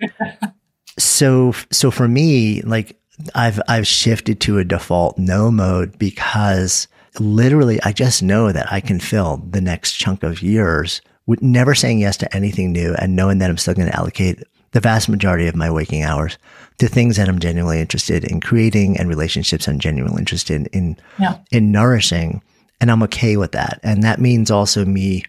so, 1.00 1.54
so 1.72 1.92
for 1.92 2.08
me, 2.08 2.62
like 2.62 3.00
I've, 3.34 3.62
I've 3.68 3.88
shifted 3.88 4.42
to 4.42 4.60
a 4.60 4.66
default 4.66 5.18
no 5.18 5.50
mode 5.50 5.98
because 5.98 6.88
literally 7.20 7.82
I 7.84 7.92
just 7.92 8.24
know 8.24 8.52
that 8.52 8.72
I 8.72 8.82
can 8.82 9.00
fill 9.00 9.38
the 9.38 9.62
next 9.62 9.94
chunk 9.94 10.24
of 10.24 10.42
years 10.42 11.02
with 11.26 11.42
never 11.42 11.74
saying 11.76 12.00
yes 12.00 12.18
to 12.18 12.36
anything 12.36 12.72
new 12.72 12.94
and 12.96 13.16
knowing 13.16 13.40
that 13.40 13.50
I'm 13.50 13.58
still 13.58 13.74
going 13.74 13.90
to 13.90 13.96
allocate 13.96 14.44
the 14.72 14.80
vast 14.80 15.10
majority 15.10 15.48
of 15.48 15.56
my 15.56 15.72
waking 15.72 16.04
hours 16.04 16.38
to 16.80 16.88
things 16.88 17.16
that 17.16 17.30
I'm 17.30 17.40
genuinely 17.40 17.80
interested 17.80 18.26
in 18.26 18.42
creating 18.42 18.98
and 18.98 19.08
relationships 19.08 19.68
I'm 19.68 19.80
genuinely 19.80 20.20
interested 20.20 20.68
in, 20.68 20.98
yeah. 21.18 21.38
in 21.52 21.72
nourishing. 21.72 22.44
And 22.82 22.92
I'm 22.92 23.02
okay 23.04 23.38
with 23.38 23.54
that. 23.54 23.80
And 23.84 24.04
that 24.04 24.20
means 24.20 24.52
also 24.52 24.84
me 24.84 25.24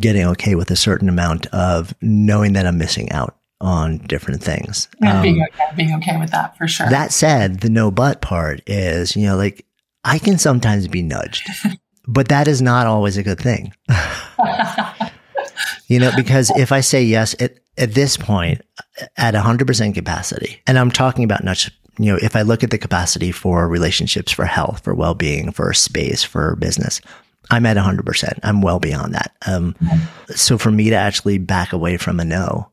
getting 0.00 0.26
okay 0.26 0.56
with 0.56 0.70
a 0.70 0.76
certain 0.76 1.08
amount 1.08 1.46
of 1.46 1.94
knowing 2.02 2.54
that 2.54 2.66
I'm 2.66 2.76
missing 2.76 3.10
out 3.12 3.36
on 3.60 3.98
different 3.98 4.42
things. 4.42 4.88
And 5.00 5.10
Um, 5.10 5.22
being, 5.22 5.42
okay, 5.42 5.76
being 5.76 5.94
okay 5.94 6.16
with 6.18 6.30
that 6.30 6.56
for 6.56 6.68
sure. 6.68 6.88
that 6.90 7.12
said, 7.12 7.60
the 7.60 7.70
no 7.70 7.90
but 7.90 8.20
part 8.20 8.62
is, 8.66 9.16
you 9.16 9.26
know, 9.26 9.36
like 9.36 9.64
I 10.08 10.18
can 10.18 10.38
sometimes 10.38 10.88
be 10.88 11.02
nudged, 11.02 11.48
but 12.06 12.28
that 12.28 12.48
is 12.48 12.62
not 12.62 12.86
always 12.86 13.16
a 13.16 13.22
good 13.22 13.38
thing. 13.38 13.72
you 15.88 15.98
know, 15.98 16.10
because 16.16 16.50
if 16.56 16.72
I 16.72 16.80
say 16.80 17.02
yes 17.02 17.34
at, 17.40 17.58
at 17.76 17.92
this 17.92 18.16
point 18.16 18.62
at 19.16 19.34
100% 19.34 19.94
capacity, 19.94 20.60
and 20.66 20.78
I'm 20.78 20.90
talking 20.90 21.24
about 21.24 21.44
not 21.44 21.68
you 21.98 22.12
know, 22.12 22.18
if 22.22 22.36
I 22.36 22.42
look 22.42 22.62
at 22.62 22.70
the 22.70 22.78
capacity 22.78 23.32
for 23.32 23.68
relationships, 23.68 24.32
for 24.32 24.44
health, 24.44 24.84
for 24.84 24.94
well 24.94 25.14
being, 25.14 25.50
for 25.50 25.72
space, 25.74 26.22
for 26.22 26.56
business, 26.56 27.00
I'm 27.50 27.66
at 27.66 27.76
100%. 27.76 28.38
I'm 28.42 28.62
well 28.62 28.78
beyond 28.78 29.14
that. 29.14 29.34
Um, 29.46 29.74
so 30.28 30.58
for 30.58 30.70
me 30.70 30.90
to 30.90 30.96
actually 30.96 31.38
back 31.38 31.72
away 31.72 31.96
from 31.96 32.20
a 32.20 32.24
no, 32.24 32.70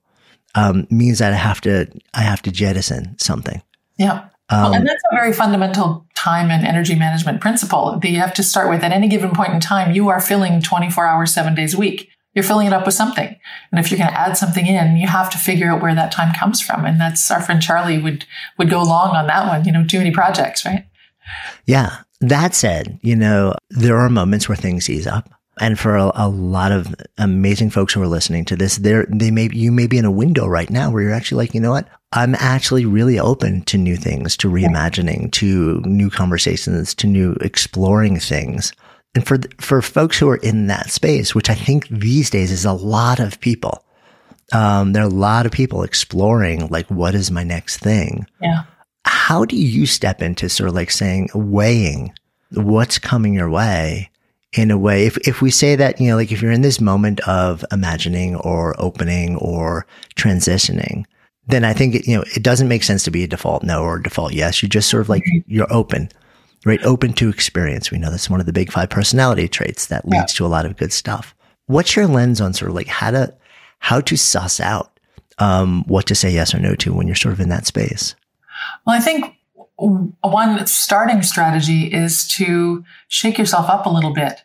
um, 0.53 0.87
means 0.89 1.19
that 1.19 1.33
I 1.33 1.37
have 1.37 1.61
to, 1.61 1.87
I 2.13 2.21
have 2.21 2.41
to 2.43 2.51
jettison 2.51 3.17
something. 3.17 3.61
yeah. 3.97 4.29
Well, 4.51 4.67
um, 4.67 4.73
and 4.73 4.87
that's 4.87 5.01
a 5.11 5.15
very 5.15 5.33
fundamental 5.33 6.05
time 6.15 6.51
and 6.51 6.65
energy 6.65 6.95
management 6.95 7.41
principle 7.41 7.99
that 7.99 8.09
you 8.09 8.19
have 8.19 8.33
to 8.35 8.43
start 8.43 8.69
with. 8.69 8.83
At 8.83 8.91
any 8.91 9.07
given 9.07 9.31
point 9.31 9.53
in 9.53 9.59
time, 9.59 9.93
you 9.93 10.09
are 10.09 10.19
filling 10.19 10.61
24 10.61 11.05
hours, 11.05 11.33
seven 11.33 11.55
days 11.55 11.73
a 11.73 11.77
week. 11.77 12.09
You're 12.33 12.43
filling 12.43 12.67
it 12.67 12.73
up 12.73 12.85
with 12.85 12.93
something. 12.93 13.35
And 13.71 13.79
if 13.79 13.89
you're 13.89 13.97
going 13.97 14.09
to 14.09 14.19
add 14.19 14.37
something 14.37 14.67
in, 14.67 14.97
you 14.97 15.07
have 15.07 15.29
to 15.31 15.37
figure 15.37 15.71
out 15.71 15.81
where 15.81 15.95
that 15.95 16.11
time 16.11 16.33
comes 16.35 16.61
from. 16.61 16.85
And 16.85 16.99
that's 16.99 17.31
our 17.31 17.41
friend 17.41 17.61
Charlie 17.61 17.97
would, 17.97 18.25
would 18.57 18.69
go 18.69 18.83
long 18.83 19.15
on 19.15 19.27
that 19.27 19.47
one, 19.47 19.65
you 19.65 19.71
know, 19.71 19.85
too 19.85 19.99
many 19.99 20.11
projects, 20.11 20.65
right? 20.65 20.85
Yeah. 21.65 21.97
That 22.21 22.53
said, 22.53 22.99
you 23.01 23.15
know, 23.15 23.55
there 23.69 23.97
are 23.97 24.09
moments 24.09 24.49
where 24.49 24.55
things 24.55 24.89
ease 24.89 25.07
up. 25.07 25.29
And 25.59 25.79
for 25.79 25.95
a, 25.95 26.11
a 26.15 26.27
lot 26.27 26.71
of 26.71 26.93
amazing 27.17 27.69
folks 27.69 27.93
who 27.93 28.01
are 28.01 28.07
listening 28.07 28.43
to 28.45 28.55
this, 28.55 28.77
there, 28.77 29.05
they 29.09 29.31
may, 29.31 29.49
you 29.53 29.71
may 29.71 29.87
be 29.87 29.97
in 29.97 30.05
a 30.05 30.11
window 30.11 30.45
right 30.47 30.69
now 30.69 30.91
where 30.91 31.03
you're 31.03 31.13
actually 31.13 31.45
like, 31.45 31.53
you 31.53 31.61
know 31.61 31.71
what? 31.71 31.87
I'm 32.11 32.35
actually 32.35 32.85
really 32.85 33.19
open 33.19 33.61
to 33.63 33.77
new 33.77 33.95
things, 33.95 34.35
to 34.37 34.49
reimagining, 34.49 35.31
to 35.33 35.81
new 35.81 36.09
conversations, 36.09 36.93
to 36.95 37.07
new 37.07 37.37
exploring 37.41 38.19
things. 38.19 38.73
And 39.15 39.25
for, 39.25 39.39
for 39.59 39.81
folks 39.81 40.19
who 40.19 40.29
are 40.29 40.37
in 40.37 40.67
that 40.67 40.91
space, 40.91 41.33
which 41.33 41.49
I 41.49 41.55
think 41.55 41.87
these 41.87 42.29
days 42.29 42.51
is 42.51 42.65
a 42.65 42.73
lot 42.73 43.19
of 43.19 43.39
people, 43.39 43.85
um, 44.53 44.91
there 44.91 45.03
are 45.03 45.07
a 45.07 45.09
lot 45.09 45.45
of 45.45 45.51
people 45.53 45.83
exploring 45.83 46.67
like, 46.67 46.87
what 46.87 47.15
is 47.15 47.31
my 47.31 47.43
next 47.43 47.77
thing? 47.77 48.27
Yeah. 48.41 48.63
how 49.05 49.45
do 49.45 49.55
you 49.55 49.85
step 49.85 50.21
into 50.21 50.49
sort 50.49 50.69
of 50.69 50.75
like 50.75 50.91
saying 50.91 51.29
weighing 51.33 52.13
what's 52.51 52.99
coming 52.99 53.33
your 53.33 53.49
way 53.49 54.09
in 54.57 54.71
a 54.71 54.77
way 54.77 55.05
if, 55.05 55.17
if 55.27 55.41
we 55.41 55.51
say 55.51 55.75
that 55.75 55.99
you 55.99 56.09
know 56.09 56.15
like 56.15 56.31
if 56.31 56.41
you're 56.41 56.51
in 56.51 56.61
this 56.61 56.81
moment 56.81 57.19
of 57.21 57.63
imagining 57.71 58.35
or 58.37 58.75
opening 58.79 59.35
or 59.37 59.85
transitioning 60.15 61.05
then 61.47 61.63
i 61.63 61.73
think 61.73 61.95
it, 61.95 62.07
you 62.07 62.15
know 62.15 62.23
it 62.35 62.43
doesn't 62.43 62.67
make 62.67 62.83
sense 62.83 63.03
to 63.03 63.11
be 63.11 63.23
a 63.23 63.27
default 63.27 63.63
no 63.63 63.81
or 63.81 63.97
a 63.97 64.03
default 64.03 64.33
yes. 64.33 64.61
You 64.61 64.69
just 64.69 64.89
sort 64.89 65.01
of 65.01 65.09
like 65.09 65.23
you're 65.47 65.71
open 65.71 66.09
right? 66.65 66.83
Open 66.83 67.13
to 67.13 67.29
experience. 67.29 67.91
We 67.91 67.99
know 67.99 68.11
that's 68.11 68.29
one 68.29 68.39
of 68.39 68.45
the 68.45 68.53
big 68.53 68.71
five 68.71 68.89
personality 68.89 69.47
traits 69.47 69.85
that 69.87 70.07
leads 70.07 70.33
to 70.33 70.45
a 70.45 70.47
lot 70.47 70.65
of 70.65 70.75
good 70.75 70.91
stuff. 70.91 71.33
What's 71.67 71.95
your 71.95 72.07
lens 72.07 72.41
on 72.41 72.53
sort 72.53 72.69
of 72.69 72.75
like 72.75 72.87
how 72.87 73.11
to 73.11 73.33
how 73.79 74.01
to 74.01 74.17
suss 74.17 74.59
out 74.59 74.99
um, 75.37 75.83
what 75.87 76.07
to 76.07 76.15
say 76.15 76.31
yes 76.31 76.53
or 76.53 76.59
no 76.59 76.75
to 76.75 76.93
when 76.93 77.07
you're 77.07 77.15
sort 77.15 77.33
of 77.33 77.39
in 77.39 77.49
that 77.49 77.67
space? 77.67 78.15
Well, 78.85 78.97
I 78.97 78.99
think 78.99 79.35
one 79.77 80.65
starting 80.67 81.21
strategy 81.21 81.91
is 81.91 82.27
to 82.29 82.83
shake 83.07 83.37
yourself 83.37 83.69
up 83.69 83.85
a 83.85 83.89
little 83.89 84.13
bit 84.13 84.43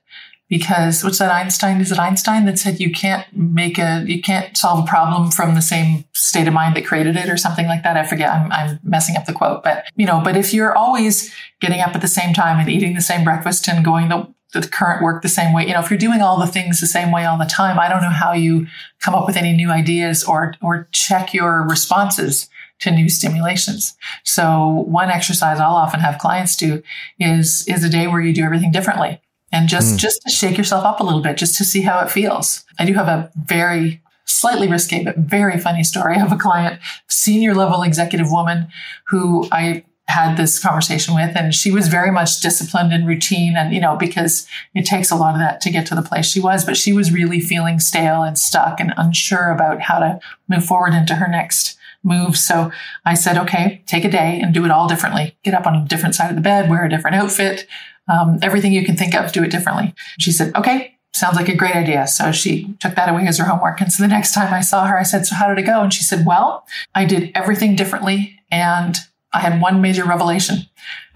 because 0.51 1.05
what's 1.05 1.19
that 1.19 1.31
Einstein? 1.31 1.81
Is 1.81 1.93
it 1.93 1.99
Einstein 1.99 2.45
that 2.47 2.59
said 2.59 2.81
you 2.81 2.91
can't 2.91 3.25
make 3.33 3.79
a, 3.79 4.05
you 4.05 4.21
can't 4.21 4.57
solve 4.57 4.85
a 4.85 4.87
problem 4.87 5.31
from 5.31 5.55
the 5.55 5.63
same 5.63 6.05
state 6.13 6.49
of 6.49 6.53
mind 6.53 6.75
that 6.75 6.85
created 6.85 7.17
it 7.17 7.31
or 7.31 7.37
something 7.37 7.67
like 7.67 7.85
that? 7.85 7.97
I 7.97 8.05
forget. 8.05 8.31
I'm, 8.31 8.51
I'm 8.51 8.81
messing 8.83 9.17
up 9.17 9.27
the 9.27 9.33
quote, 9.33 9.63
but 9.63 9.85
you 9.95 10.05
know, 10.05 10.21
but 10.23 10.37
if 10.37 10.53
you're 10.53 10.77
always 10.77 11.33
getting 11.61 11.81
up 11.81 11.95
at 11.95 12.03
the 12.03 12.09
same 12.09 12.35
time 12.35 12.59
and 12.59 12.69
eating 12.69 12.95
the 12.95 13.01
same 13.01 13.23
breakfast 13.23 13.69
and 13.69 13.85
going 13.85 14.09
the, 14.09 14.27
the 14.53 14.67
current 14.67 15.05
work 15.05 15.23
the 15.23 15.29
same 15.29 15.55
way, 15.55 15.69
you 15.69 15.73
know, 15.73 15.81
if 15.81 15.89
you're 15.89 15.99
doing 15.99 16.21
all 16.21 16.41
the 16.41 16.49
things 16.49 16.81
the 16.81 16.87
same 16.89 17.13
way 17.13 17.25
all 17.25 17.39
the 17.39 17.45
time, 17.45 17.79
I 17.79 17.89
don't 17.89 18.03
know 18.03 18.09
how 18.09 18.33
you 18.33 18.67
come 19.01 19.15
up 19.15 19.29
with 19.29 19.37
any 19.37 19.53
new 19.53 19.71
ideas 19.71 20.25
or, 20.25 20.55
or 20.61 20.89
check 20.91 21.33
your 21.33 21.63
responses 21.63 22.50
to 22.81 22.91
new 22.91 23.09
stimulations. 23.09 23.95
So 24.25 24.85
one 24.89 25.11
exercise 25.11 25.61
I'll 25.61 25.75
often 25.75 26.01
have 26.01 26.19
clients 26.19 26.57
do 26.57 26.83
is, 27.19 27.67
is 27.69 27.85
a 27.85 27.89
day 27.89 28.07
where 28.07 28.21
you 28.21 28.33
do 28.33 28.43
everything 28.43 28.73
differently 28.73 29.21
and 29.53 29.69
just, 29.69 29.93
hmm. 29.93 29.97
just 29.99 30.23
to 30.23 30.31
shake 30.31 30.59
yourself 30.59 30.85
up 30.85 31.01
a 31.01 31.05
little 31.05 31.21
bit, 31.21 31.37
just 31.37 31.57
to 31.59 31.65
see 31.65 31.83
how 31.83 32.01
it 32.01 32.11
feels. 32.11 32.65
I 32.79 32.85
do 32.85 32.95
have 32.95 33.09
a 33.09 33.31
very 33.37 34.01
slightly 34.25 34.69
risque, 34.69 35.05
but 35.05 35.17
very 35.17 35.59
funny 35.59 35.85
story 35.85 36.21
of 36.21 36.33
a 36.33 36.37
client, 36.37 36.81
senior 37.09 37.55
level 37.55 37.83
executive 37.83 38.31
woman 38.31 38.69
who 39.07 39.49
I 39.53 39.85
had 40.11 40.37
this 40.37 40.59
conversation 40.59 41.15
with 41.15 41.37
and 41.37 41.55
she 41.55 41.71
was 41.71 41.87
very 41.87 42.11
much 42.11 42.41
disciplined 42.41 42.93
and 42.93 43.07
routine 43.07 43.57
and 43.57 43.73
you 43.73 43.81
know 43.81 43.97
because 43.97 44.47
it 44.75 44.85
takes 44.85 45.09
a 45.11 45.15
lot 45.15 45.35
of 45.35 45.41
that 45.41 45.61
to 45.61 45.71
get 45.71 45.87
to 45.87 45.95
the 45.95 46.03
place 46.03 46.27
she 46.27 46.41
was 46.41 46.65
but 46.65 46.77
she 46.77 46.93
was 46.93 47.13
really 47.13 47.41
feeling 47.41 47.79
stale 47.79 48.23
and 48.23 48.37
stuck 48.37 48.81
and 48.81 48.93
unsure 48.97 49.53
about 49.53 49.81
how 49.81 50.01
to 50.01 50.19
move 50.49 50.65
forward 50.65 50.93
into 50.93 51.15
her 51.15 51.29
next 51.29 51.79
move 52.03 52.37
so 52.37 52.71
i 53.05 53.15
said 53.15 53.37
okay 53.37 53.83
take 53.87 54.05
a 54.05 54.11
day 54.11 54.41
and 54.43 54.55
do 54.55 54.65
it 54.65 54.71
all 54.71 54.89
differently 54.89 55.37
get 55.43 55.55
up 55.55 55.67
on 55.67 55.75
a 55.75 55.85
different 55.87 56.15
side 56.15 56.31
of 56.31 56.37
the 56.37 56.43
bed 56.43 56.69
wear 56.69 56.85
a 56.85 56.91
different 56.91 57.17
outfit 57.17 57.67
um, 58.09 58.39
everything 58.43 58.73
you 58.73 58.85
can 58.85 58.97
think 58.97 59.15
of 59.15 59.33
do 59.33 59.43
it 59.43 59.51
differently 59.51 59.95
she 60.19 60.33
said 60.33 60.55
okay 60.57 60.97
sounds 61.13 61.37
like 61.37 61.49
a 61.49 61.57
great 61.57 61.77
idea 61.77 62.07
so 62.07 62.33
she 62.33 62.75
took 62.81 62.95
that 62.95 63.09
away 63.09 63.27
as 63.27 63.39
her 63.39 63.45
homework 63.45 63.81
and 63.81 63.93
so 63.93 64.03
the 64.03 64.09
next 64.09 64.33
time 64.33 64.53
i 64.55 64.61
saw 64.61 64.87
her 64.87 64.99
i 64.99 65.03
said 65.03 65.27
so 65.27 65.35
how 65.35 65.49
did 65.49 65.59
it 65.59 65.67
go 65.67 65.83
and 65.83 65.93
she 65.93 66.03
said 66.03 66.25
well 66.25 66.67
i 66.95 67.05
did 67.05 67.31
everything 67.35 67.77
differently 67.77 68.41
and 68.51 68.99
I 69.33 69.41
had 69.41 69.61
one 69.61 69.81
major 69.81 70.05
revelation. 70.05 70.67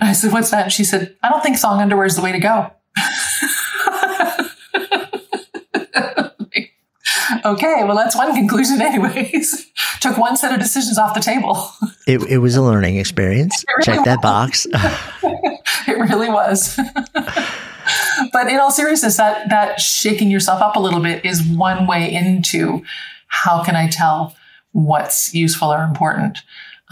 And 0.01 0.09
I 0.09 0.13
said, 0.13 0.33
What's 0.33 0.51
that? 0.51 0.65
And 0.65 0.73
she 0.73 0.85
said, 0.85 1.17
I 1.23 1.31
don't 1.31 1.43
think 1.43 1.59
song 1.59 1.81
underwear 1.81 2.07
is 2.07 2.17
the 2.17 2.23
way 2.23 2.33
to 2.33 2.39
go. 2.39 2.71
okay, 7.45 7.85
well, 7.85 7.97
that's 7.97 8.17
one 8.17 8.35
conclusion, 8.35 8.81
anyways. 8.81 9.71
Took 10.01 10.19
one 10.19 10.37
set 10.37 10.53
of 10.53 10.61
decisions 10.61 10.99
off 10.99 11.15
the 11.15 11.21
table. 11.21 11.71
It, 12.07 12.21
it 12.25 12.37
was 12.37 12.55
a 12.55 12.61
learning 12.61 12.99
experience. 12.99 13.65
Really 13.67 13.85
Check 13.97 14.05
that 14.05 14.21
box. 14.21 14.67
it 14.73 15.99
really 15.99 16.29
was. 16.29 16.79
but 18.31 18.47
in 18.49 18.61
all 18.61 18.71
seriousness, 18.71 19.17
that 19.17 19.49
that 19.49 19.81
shaking 19.81 20.31
yourself 20.31 20.61
up 20.61 20.77
a 20.77 20.79
little 20.79 21.01
bit 21.01 21.25
is 21.25 21.43
one 21.43 21.87
way 21.87 22.13
into 22.13 22.83
how 23.29 23.65
can 23.65 23.75
I 23.75 23.89
tell 23.89 24.37
what's 24.73 25.33
useful 25.33 25.73
or 25.73 25.83
important. 25.83 26.41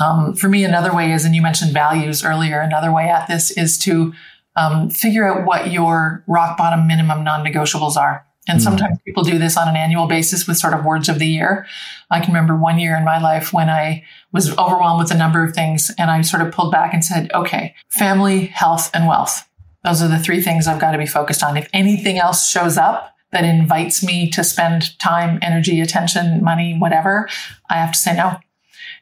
Um, 0.01 0.35
for 0.35 0.49
me, 0.49 0.65
another 0.65 0.95
way 0.95 1.12
is, 1.12 1.27
and 1.27 1.35
you 1.35 1.43
mentioned 1.43 1.75
values 1.75 2.25
earlier. 2.25 2.61
Another 2.61 2.91
way 2.91 3.11
at 3.11 3.29
this 3.29 3.51
is 3.51 3.77
to 3.81 4.15
um, 4.57 4.89
figure 4.89 5.31
out 5.31 5.47
what 5.47 5.71
your 5.71 6.25
rock 6.27 6.57
bottom 6.57 6.87
minimum 6.87 7.23
non-negotiables 7.23 7.97
are. 7.97 8.25
And 8.49 8.59
hmm. 8.59 8.63
sometimes 8.63 8.99
people 9.05 9.23
do 9.23 9.39
this 9.39 9.57
on 9.57 9.69
an 9.69 9.77
annual 9.77 10.07
basis 10.07 10.47
with 10.47 10.57
sort 10.57 10.75
of 10.75 10.85
words 10.85 11.09
of 11.09 11.19
the 11.19 11.27
year. 11.27 11.67
I 12.11 12.21
can 12.21 12.33
remember 12.33 12.57
one 12.57 12.79
year 12.79 12.97
in 12.97 13.05
my 13.05 13.21
life 13.21 13.53
when 13.53 13.71
I 13.71 14.05
was 14.33 14.57
overwhelmed 14.59 15.03
with 15.03 15.13
a 15.13 15.19
number 15.19 15.45
of 15.45 15.55
things 15.55 15.91
and 15.99 16.11
I 16.11 16.23
sort 16.23 16.43
of 16.43 16.53
pulled 16.53 16.73
back 16.73 16.93
and 16.93 17.05
said, 17.05 17.31
okay, 17.33 17.75
family, 17.89 18.47
health, 18.47 18.91
and 18.95 19.07
wealth. 19.07 19.49
Those 19.85 20.03
are 20.03 20.09
the 20.09 20.19
three 20.19 20.41
things 20.41 20.67
I've 20.67 20.81
got 20.81 20.93
to 20.93 20.99
be 20.99 21.07
focused 21.07 21.43
on. 21.43 21.57
If 21.57 21.69
anything 21.73 22.19
else 22.19 22.49
shows 22.49 22.77
up 22.77 23.17
that 23.33 23.45
invites 23.45 24.03
me 24.03 24.31
to 24.31 24.45
spend 24.45 24.99
time, 24.99 25.39
energy, 25.43 25.81
attention, 25.81 26.43
money, 26.45 26.77
whatever, 26.79 27.29
I 27.69 27.75
have 27.75 27.93
to 27.93 27.99
say 27.99 28.15
no. 28.15 28.37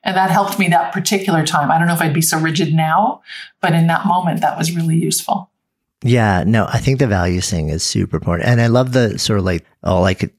And 0.02 0.16
that 0.16 0.30
helped 0.30 0.58
me 0.58 0.68
that 0.68 0.92
particular 0.92 1.44
time. 1.44 1.70
I 1.70 1.78
don't 1.78 1.86
know 1.86 1.94
if 1.94 2.00
I'd 2.00 2.14
be 2.14 2.22
so 2.22 2.38
rigid 2.38 2.72
now, 2.72 3.22
but 3.60 3.74
in 3.74 3.86
that 3.88 4.06
moment, 4.06 4.40
that 4.40 4.56
was 4.56 4.74
really 4.74 4.96
useful. 4.96 5.50
Yeah, 6.02 6.44
no, 6.46 6.64
I 6.66 6.78
think 6.78 6.98
the 6.98 7.06
value 7.06 7.42
thing 7.42 7.68
is 7.68 7.82
super 7.82 8.16
important. 8.16 8.48
And 8.48 8.58
I 8.60 8.68
love 8.68 8.92
the 8.92 9.18
sort 9.18 9.38
of 9.38 9.44
like, 9.44 9.66
all 9.82 10.04
I 10.04 10.12
could, 10.12 10.30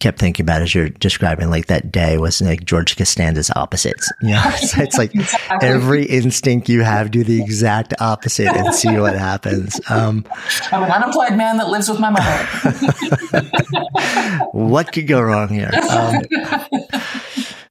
kept 0.00 0.18
thinking 0.18 0.44
about 0.44 0.60
as 0.60 0.74
you're 0.74 0.90
describing 0.90 1.48
like 1.48 1.66
that 1.66 1.90
day 1.90 2.18
was 2.18 2.42
like 2.42 2.64
George 2.64 2.96
Costanza's 2.96 3.50
opposites. 3.56 4.10
You 4.22 4.30
know, 4.30 4.42
it's, 4.46 4.76
it's 4.76 4.98
like 4.98 5.14
Exactly. 5.14 5.68
every 5.68 6.04
instinct 6.04 6.68
you 6.68 6.82
have, 6.82 7.10
do 7.10 7.24
the 7.24 7.42
exact 7.42 7.94
opposite 8.00 8.48
and 8.48 8.74
see 8.74 8.98
what 8.98 9.14
happens. 9.16 9.80
Um, 9.90 10.26
I'm 10.72 10.82
an 10.82 10.90
unemployed 10.90 11.36
man 11.36 11.56
that 11.56 11.68
lives 11.68 11.88
with 11.88 12.00
my 12.00 12.10
mother. 12.10 12.46
what 14.52 14.92
could 14.92 15.06
go 15.06 15.20
wrong 15.20 15.48
here? 15.48 15.70
Um, 15.90 16.22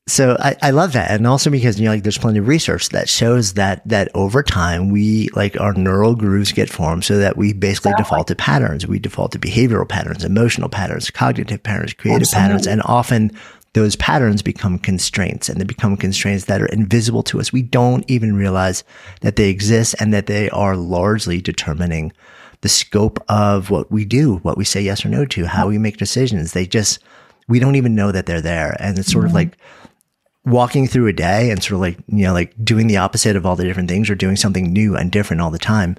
so 0.10 0.36
I, 0.40 0.56
I 0.62 0.72
love 0.72 0.94
that. 0.94 1.12
And 1.12 1.28
also 1.28 1.50
because, 1.50 1.80
you 1.80 1.86
know, 1.86 1.92
like 1.92 2.04
there's 2.04 2.18
plenty 2.18 2.40
of 2.40 2.48
research 2.48 2.90
that 2.90 3.08
shows 3.08 3.54
that, 3.54 3.88
that 3.88 4.10
over 4.14 4.44
time 4.44 4.90
we 4.90 5.30
like 5.36 5.60
our 5.60 5.74
neural 5.74 6.16
grooves 6.16 6.52
get 6.52 6.70
formed 6.70 7.04
so 7.06 7.18
that 7.18 7.38
we 7.38 7.54
basically 7.54 7.92
Exactly. 7.92 8.04
default 8.04 8.28
to 8.28 8.36
patterns. 8.36 8.88
We 8.88 9.00
default 9.00 9.32
to 9.34 9.40
behavioral 9.40 9.88
patterns, 9.88 10.26
emotional 10.26 10.70
patterns, 10.70 11.10
cognitive 11.10 11.62
patterns, 11.64 11.94
creative 11.94 12.30
patterns. 12.32 12.68
And 12.68 12.82
often 12.84 13.32
those 13.74 13.96
patterns 13.96 14.42
become 14.42 14.80
constraints 14.80 15.48
and 15.48 15.60
they 15.60 15.66
become 15.66 15.96
constraints 15.96 16.46
that 16.46 16.62
are 16.62 16.68
invisible 16.68 17.24
to 17.24 17.40
us. 17.40 17.54
We 17.54 17.62
don't 17.62 18.04
even 18.10 18.36
realize 18.36 18.84
that 19.22 19.36
they 19.36 19.50
exist 19.50 19.96
and 20.00 20.14
that 20.14 20.26
they 20.26 20.50
are 20.50 20.76
largely 20.76 21.40
determining 21.40 22.12
the 22.62 22.70
scope 22.70 23.24
of 23.30 23.70
what 23.70 23.92
we 23.92 24.06
do, 24.06 24.38
what 24.38 24.58
we 24.58 24.66
say 24.66 24.82
yes 24.82 25.06
or 25.06 25.10
no 25.10 25.26
to, 25.26 25.46
how 25.46 25.68
we 25.68 25.78
make 25.78 25.98
decisions. 25.98 26.54
They 26.54 26.66
just, 26.66 27.00
we 27.48 27.60
don't 27.60 27.76
even 27.76 27.96
know 27.96 28.12
that 28.12 28.26
they're 28.26 28.42
there. 28.42 28.76
And 28.80 28.98
it's 28.98 29.12
sort 29.12 29.26
of 29.26 29.30
mm-hmm. 29.30 29.36
like 29.38 29.58
walking 30.50 30.88
through 30.88 31.08
a 31.08 31.14
day 31.14 31.52
and 31.52 31.62
sort 31.62 31.76
of 31.76 31.82
like, 31.82 31.98
you 32.08 32.24
know, 32.24 32.34
like 32.34 32.54
doing 32.64 32.88
the 32.88 32.98
opposite 32.98 33.36
of 33.36 33.46
all 33.46 33.56
the 33.56 33.64
different 33.64 33.90
things 33.90 34.10
or 34.10 34.16
doing 34.16 34.36
something 34.36 34.72
new 34.72 34.96
and 34.96 35.12
different 35.12 35.42
all 35.42 35.52
the 35.52 35.60
time. 35.60 35.96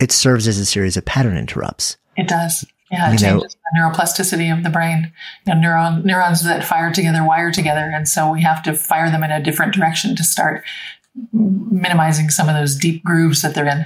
It 0.00 0.12
serves 0.12 0.46
as 0.46 0.58
a 0.58 0.66
series 0.66 0.96
of 0.96 1.04
pattern 1.04 1.36
interrupts. 1.36 1.96
It 2.16 2.28
does. 2.28 2.64
Yeah, 2.90 3.12
it 3.12 3.20
You 3.20 3.26
know- 3.26 3.40
changes 3.40 3.54
the 3.54 3.80
neuroplasticity 3.80 4.56
of 4.56 4.62
the 4.62 4.70
brain. 4.70 5.12
You 5.46 5.54
know, 5.54 5.60
neuron, 5.60 6.04
neurons 6.04 6.44
that 6.44 6.64
fire 6.64 6.92
together 6.92 7.24
wire 7.24 7.50
together. 7.50 7.90
And 7.92 8.08
so 8.08 8.30
we 8.32 8.42
have 8.42 8.62
to 8.62 8.74
fire 8.74 9.10
them 9.10 9.22
in 9.22 9.30
a 9.30 9.42
different 9.42 9.74
direction 9.74 10.16
to 10.16 10.24
start 10.24 10.64
minimizing 11.32 12.30
some 12.30 12.48
of 12.48 12.54
those 12.54 12.76
deep 12.76 13.04
grooves 13.04 13.42
that 13.42 13.54
they're 13.54 13.66
in. 13.66 13.84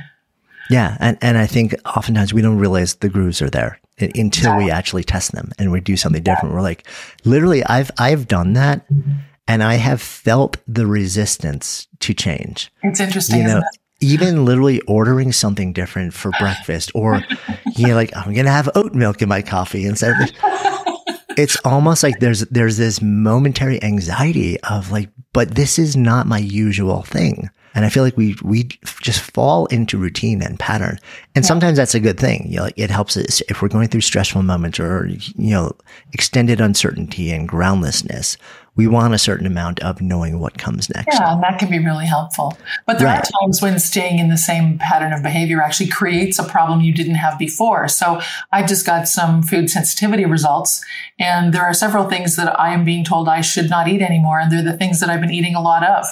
Yeah. 0.70 0.96
And, 1.00 1.18
and 1.20 1.38
I 1.38 1.46
think 1.46 1.74
oftentimes 1.84 2.32
we 2.32 2.42
don't 2.42 2.58
realize 2.58 2.94
the 2.96 3.08
grooves 3.08 3.42
are 3.42 3.50
there 3.50 3.80
until 3.98 4.56
we 4.56 4.70
actually 4.70 5.04
test 5.04 5.32
them 5.32 5.50
and 5.58 5.70
we 5.70 5.80
do 5.80 5.96
something 5.96 6.22
different. 6.22 6.54
We're 6.54 6.62
like, 6.62 6.86
literally, 7.24 7.64
I've, 7.64 7.90
I've 7.98 8.28
done 8.28 8.54
that 8.54 8.88
mm-hmm. 8.88 9.12
And 9.46 9.62
I 9.62 9.74
have 9.74 10.00
felt 10.00 10.56
the 10.66 10.86
resistance 10.86 11.88
to 12.00 12.14
change. 12.14 12.72
It's 12.82 13.00
interesting. 13.00 13.40
you 13.40 13.44
know, 13.44 13.62
even 14.00 14.44
literally 14.44 14.80
ordering 14.82 15.32
something 15.32 15.72
different 15.72 16.14
for 16.14 16.30
breakfast 16.38 16.90
or, 16.94 17.22
you 17.76 17.88
know, 17.88 17.94
like 17.94 18.16
I'm 18.16 18.32
going 18.32 18.46
to 18.46 18.52
have 18.52 18.68
oat 18.74 18.94
milk 18.94 19.22
in 19.22 19.28
my 19.28 19.42
coffee 19.42 19.86
instead 19.86 20.20
of, 20.20 20.30
it's 21.36 21.56
almost 21.64 22.02
like 22.02 22.18
there's, 22.18 22.40
there's 22.40 22.76
this 22.76 23.00
momentary 23.00 23.82
anxiety 23.82 24.60
of 24.62 24.90
like, 24.90 25.08
but 25.32 25.54
this 25.54 25.78
is 25.78 25.96
not 25.96 26.26
my 26.26 26.38
usual 26.38 27.02
thing. 27.02 27.50
And 27.74 27.84
I 27.84 27.88
feel 27.88 28.02
like 28.02 28.16
we, 28.16 28.36
we 28.42 28.64
just 29.00 29.20
fall 29.20 29.66
into 29.66 29.96
routine 29.96 30.42
and 30.42 30.58
pattern. 30.58 30.98
And 31.34 31.46
sometimes 31.46 31.78
that's 31.78 31.94
a 31.94 32.00
good 32.00 32.20
thing. 32.20 32.46
You 32.48 32.56
know, 32.56 32.62
like 32.64 32.78
it 32.78 32.90
helps 32.90 33.16
us 33.16 33.40
if 33.48 33.62
we're 33.62 33.68
going 33.68 33.88
through 33.88 34.02
stressful 34.02 34.42
moments 34.42 34.78
or, 34.78 35.06
you 35.06 35.50
know, 35.50 35.72
extended 36.12 36.60
uncertainty 36.60 37.30
and 37.30 37.48
groundlessness. 37.48 38.36
We 38.74 38.86
want 38.86 39.12
a 39.12 39.18
certain 39.18 39.46
amount 39.46 39.80
of 39.80 40.00
knowing 40.00 40.38
what 40.38 40.56
comes 40.56 40.88
next. 40.94 41.14
Yeah, 41.14 41.34
and 41.34 41.42
that 41.42 41.58
can 41.58 41.70
be 41.70 41.78
really 41.78 42.06
helpful. 42.06 42.56
But 42.86 42.98
there 42.98 43.06
Right. 43.06 43.18
are 43.18 43.40
times 43.42 43.60
when 43.60 43.78
staying 43.78 44.18
in 44.18 44.28
the 44.30 44.38
same 44.38 44.78
pattern 44.78 45.12
of 45.12 45.22
behavior 45.22 45.60
actually 45.62 45.88
creates 45.90 46.38
a 46.38 46.44
problem 46.44 46.80
you 46.80 46.94
didn't 46.94 47.16
have 47.16 47.38
before. 47.38 47.86
So 47.88 48.22
I 48.50 48.62
just 48.62 48.86
got 48.86 49.08
some 49.08 49.42
food 49.42 49.68
sensitivity 49.68 50.24
results, 50.24 50.82
and 51.18 51.52
there 51.52 51.62
are 51.62 51.74
several 51.74 52.08
things 52.08 52.36
that 52.36 52.58
I 52.58 52.72
am 52.72 52.82
being 52.86 53.04
told 53.04 53.28
I 53.28 53.42
should 53.42 53.68
not 53.68 53.88
eat 53.88 54.00
anymore, 54.00 54.40
and 54.40 54.50
they're 54.50 54.62
the 54.62 54.76
things 54.76 55.00
that 55.00 55.10
I've 55.10 55.20
been 55.20 55.34
eating 55.34 55.54
a 55.54 55.60
lot 55.60 55.84
of. 55.84 56.06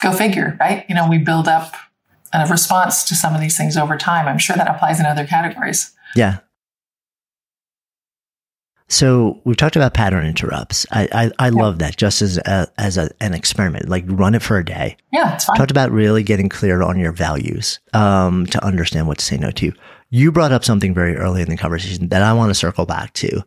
Go 0.00 0.12
figure, 0.12 0.56
right? 0.60 0.84
You 0.88 0.94
know, 0.94 1.08
we 1.08 1.18
build 1.18 1.48
up 1.48 1.74
a 2.32 2.46
response 2.46 3.04
to 3.08 3.14
some 3.14 3.34
of 3.34 3.40
these 3.40 3.56
things 3.56 3.76
over 3.76 3.96
time. 3.96 4.28
I'm 4.28 4.38
sure 4.38 4.56
that 4.56 4.68
applies 4.68 5.00
in 5.00 5.06
other 5.06 5.26
categories. 5.26 5.92
Yeah. 6.14 6.38
So 8.90 9.40
we've 9.44 9.56
talked 9.56 9.76
about 9.76 9.92
pattern 9.92 10.24
interrupts. 10.24 10.86
I 10.90 11.08
I, 11.12 11.46
I 11.46 11.48
love 11.50 11.78
that 11.80 11.96
just 11.96 12.22
as 12.22 12.38
a, 12.38 12.72
as 12.78 12.96
a, 12.96 13.10
an 13.20 13.34
experiment. 13.34 13.88
Like 13.88 14.04
run 14.06 14.34
it 14.34 14.42
for 14.42 14.56
a 14.56 14.64
day. 14.64 14.96
Yeah, 15.12 15.34
it's 15.34 15.44
fine. 15.44 15.56
Talked 15.56 15.70
about 15.70 15.90
really 15.90 16.22
getting 16.22 16.48
clear 16.48 16.82
on 16.82 16.98
your 16.98 17.12
values 17.12 17.80
um, 17.92 18.46
to 18.46 18.64
understand 18.64 19.06
what 19.06 19.18
to 19.18 19.24
say 19.24 19.36
no 19.36 19.50
to. 19.52 19.72
You 20.10 20.32
brought 20.32 20.52
up 20.52 20.64
something 20.64 20.94
very 20.94 21.16
early 21.16 21.42
in 21.42 21.50
the 21.50 21.56
conversation 21.56 22.08
that 22.08 22.22
I 22.22 22.32
want 22.32 22.48
to 22.48 22.54
circle 22.54 22.86
back 22.86 23.12
to, 23.14 23.42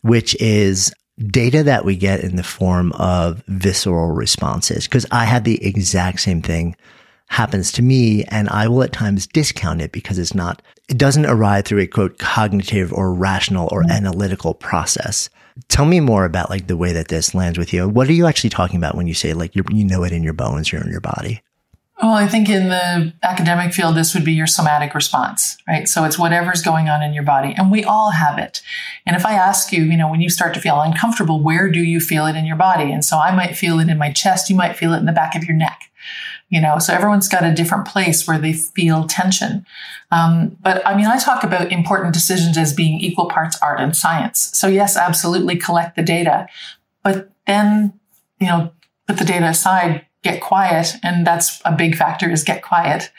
which 0.00 0.34
is 0.40 0.94
data 1.18 1.62
that 1.62 1.84
we 1.84 1.96
get 1.96 2.20
in 2.20 2.36
the 2.36 2.42
form 2.42 2.92
of 2.92 3.42
visceral 3.48 4.12
responses. 4.12 4.86
Because 4.86 5.06
I 5.10 5.24
had 5.24 5.44
the 5.44 5.64
exact 5.64 6.20
same 6.20 6.42
thing 6.42 6.76
happens 7.28 7.72
to 7.72 7.82
me 7.82 8.24
and 8.24 8.48
I 8.50 8.68
will 8.68 8.82
at 8.82 8.92
times 8.92 9.26
discount 9.26 9.80
it 9.80 9.92
because 9.92 10.18
it's 10.18 10.34
not, 10.34 10.62
it 10.88 10.98
doesn't 10.98 11.26
arrive 11.26 11.64
through 11.64 11.80
a 11.80 11.86
quote 11.86 12.18
cognitive 12.18 12.92
or 12.92 13.12
rational 13.12 13.68
or 13.72 13.82
mm-hmm. 13.82 13.92
analytical 13.92 14.54
process. 14.54 15.28
Tell 15.68 15.86
me 15.86 16.00
more 16.00 16.24
about 16.24 16.50
like 16.50 16.66
the 16.66 16.76
way 16.76 16.92
that 16.92 17.08
this 17.08 17.34
lands 17.34 17.58
with 17.58 17.72
you. 17.72 17.88
What 17.88 18.08
are 18.08 18.12
you 18.12 18.26
actually 18.26 18.50
talking 18.50 18.76
about 18.76 18.94
when 18.94 19.06
you 19.06 19.14
say 19.14 19.32
like 19.32 19.56
you 19.56 19.84
know 19.84 20.04
it 20.04 20.12
in 20.12 20.22
your 20.22 20.34
bones, 20.34 20.70
you're 20.70 20.82
in 20.82 20.90
your 20.90 21.00
body? 21.00 21.42
Well, 22.02 22.12
I 22.12 22.28
think 22.28 22.50
in 22.50 22.68
the 22.68 23.14
academic 23.22 23.72
field, 23.72 23.96
this 23.96 24.14
would 24.14 24.24
be 24.24 24.34
your 24.34 24.46
somatic 24.46 24.94
response, 24.94 25.56
right? 25.66 25.88
So 25.88 26.04
it's 26.04 26.18
whatever's 26.18 26.60
going 26.60 26.90
on 26.90 27.02
in 27.02 27.14
your 27.14 27.22
body, 27.22 27.54
and 27.56 27.70
we 27.70 27.84
all 27.84 28.10
have 28.10 28.38
it. 28.38 28.60
And 29.06 29.16
if 29.16 29.24
I 29.24 29.32
ask 29.32 29.72
you, 29.72 29.82
you 29.82 29.96
know, 29.96 30.10
when 30.10 30.20
you 30.20 30.28
start 30.28 30.52
to 30.54 30.60
feel 30.60 30.80
uncomfortable, 30.80 31.40
where 31.40 31.70
do 31.70 31.80
you 31.80 32.00
feel 32.00 32.26
it 32.26 32.36
in 32.36 32.44
your 32.44 32.56
body? 32.56 32.92
And 32.92 33.02
so 33.02 33.18
I 33.18 33.34
might 33.34 33.56
feel 33.56 33.80
it 33.80 33.88
in 33.88 33.96
my 33.96 34.12
chest, 34.12 34.50
you 34.50 34.56
might 34.56 34.76
feel 34.76 34.92
it 34.92 34.98
in 34.98 35.06
the 35.06 35.12
back 35.12 35.34
of 35.34 35.44
your 35.44 35.56
neck. 35.56 35.90
You 36.50 36.60
know, 36.60 36.78
so 36.78 36.92
everyone's 36.92 37.28
got 37.28 37.44
a 37.44 37.52
different 37.52 37.88
place 37.88 38.28
where 38.28 38.38
they 38.38 38.52
feel 38.52 39.06
tension. 39.06 39.66
Um, 40.12 40.56
but 40.60 40.86
I 40.86 40.96
mean, 40.96 41.06
I 41.06 41.18
talk 41.18 41.42
about 41.42 41.72
important 41.72 42.12
decisions 42.14 42.56
as 42.56 42.72
being 42.72 43.00
equal 43.00 43.26
parts 43.26 43.58
art 43.60 43.80
and 43.80 43.96
science. 43.96 44.50
So 44.52 44.68
yes, 44.68 44.96
absolutely 44.96 45.56
collect 45.56 45.96
the 45.96 46.02
data, 46.02 46.46
but 47.02 47.30
then, 47.46 47.98
you 48.38 48.46
know, 48.46 48.72
put 49.08 49.18
the 49.18 49.24
data 49.24 49.46
aside, 49.46 50.05
get 50.26 50.40
quiet. 50.40 50.94
And 51.02 51.26
that's 51.26 51.60
a 51.64 51.72
big 51.72 51.94
factor 51.94 52.28
is 52.30 52.44
get 52.44 52.62
quiet 52.62 53.10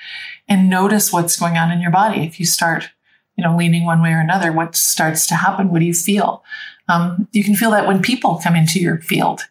and 0.47 0.69
notice 0.69 1.11
what's 1.11 1.39
going 1.39 1.57
on 1.57 1.71
in 1.71 1.81
your 1.81 1.91
body. 1.91 2.21
If 2.23 2.39
you 2.39 2.45
start, 2.45 2.89
you 3.35 3.43
know, 3.43 3.55
leaning 3.55 3.85
one 3.85 4.01
way 4.01 4.11
or 4.11 4.19
another, 4.19 4.51
what 4.51 4.75
starts 4.75 5.27
to 5.27 5.35
happen? 5.35 5.69
What 5.69 5.79
do 5.79 5.85
you 5.85 5.93
feel? 5.93 6.43
Um, 6.89 7.27
you 7.31 7.43
can 7.43 7.55
feel 7.55 7.71
that 7.71 7.87
when 7.87 8.01
people 8.01 8.39
come 8.43 8.55
into 8.55 8.79
your 8.79 8.99
field, 8.99 9.41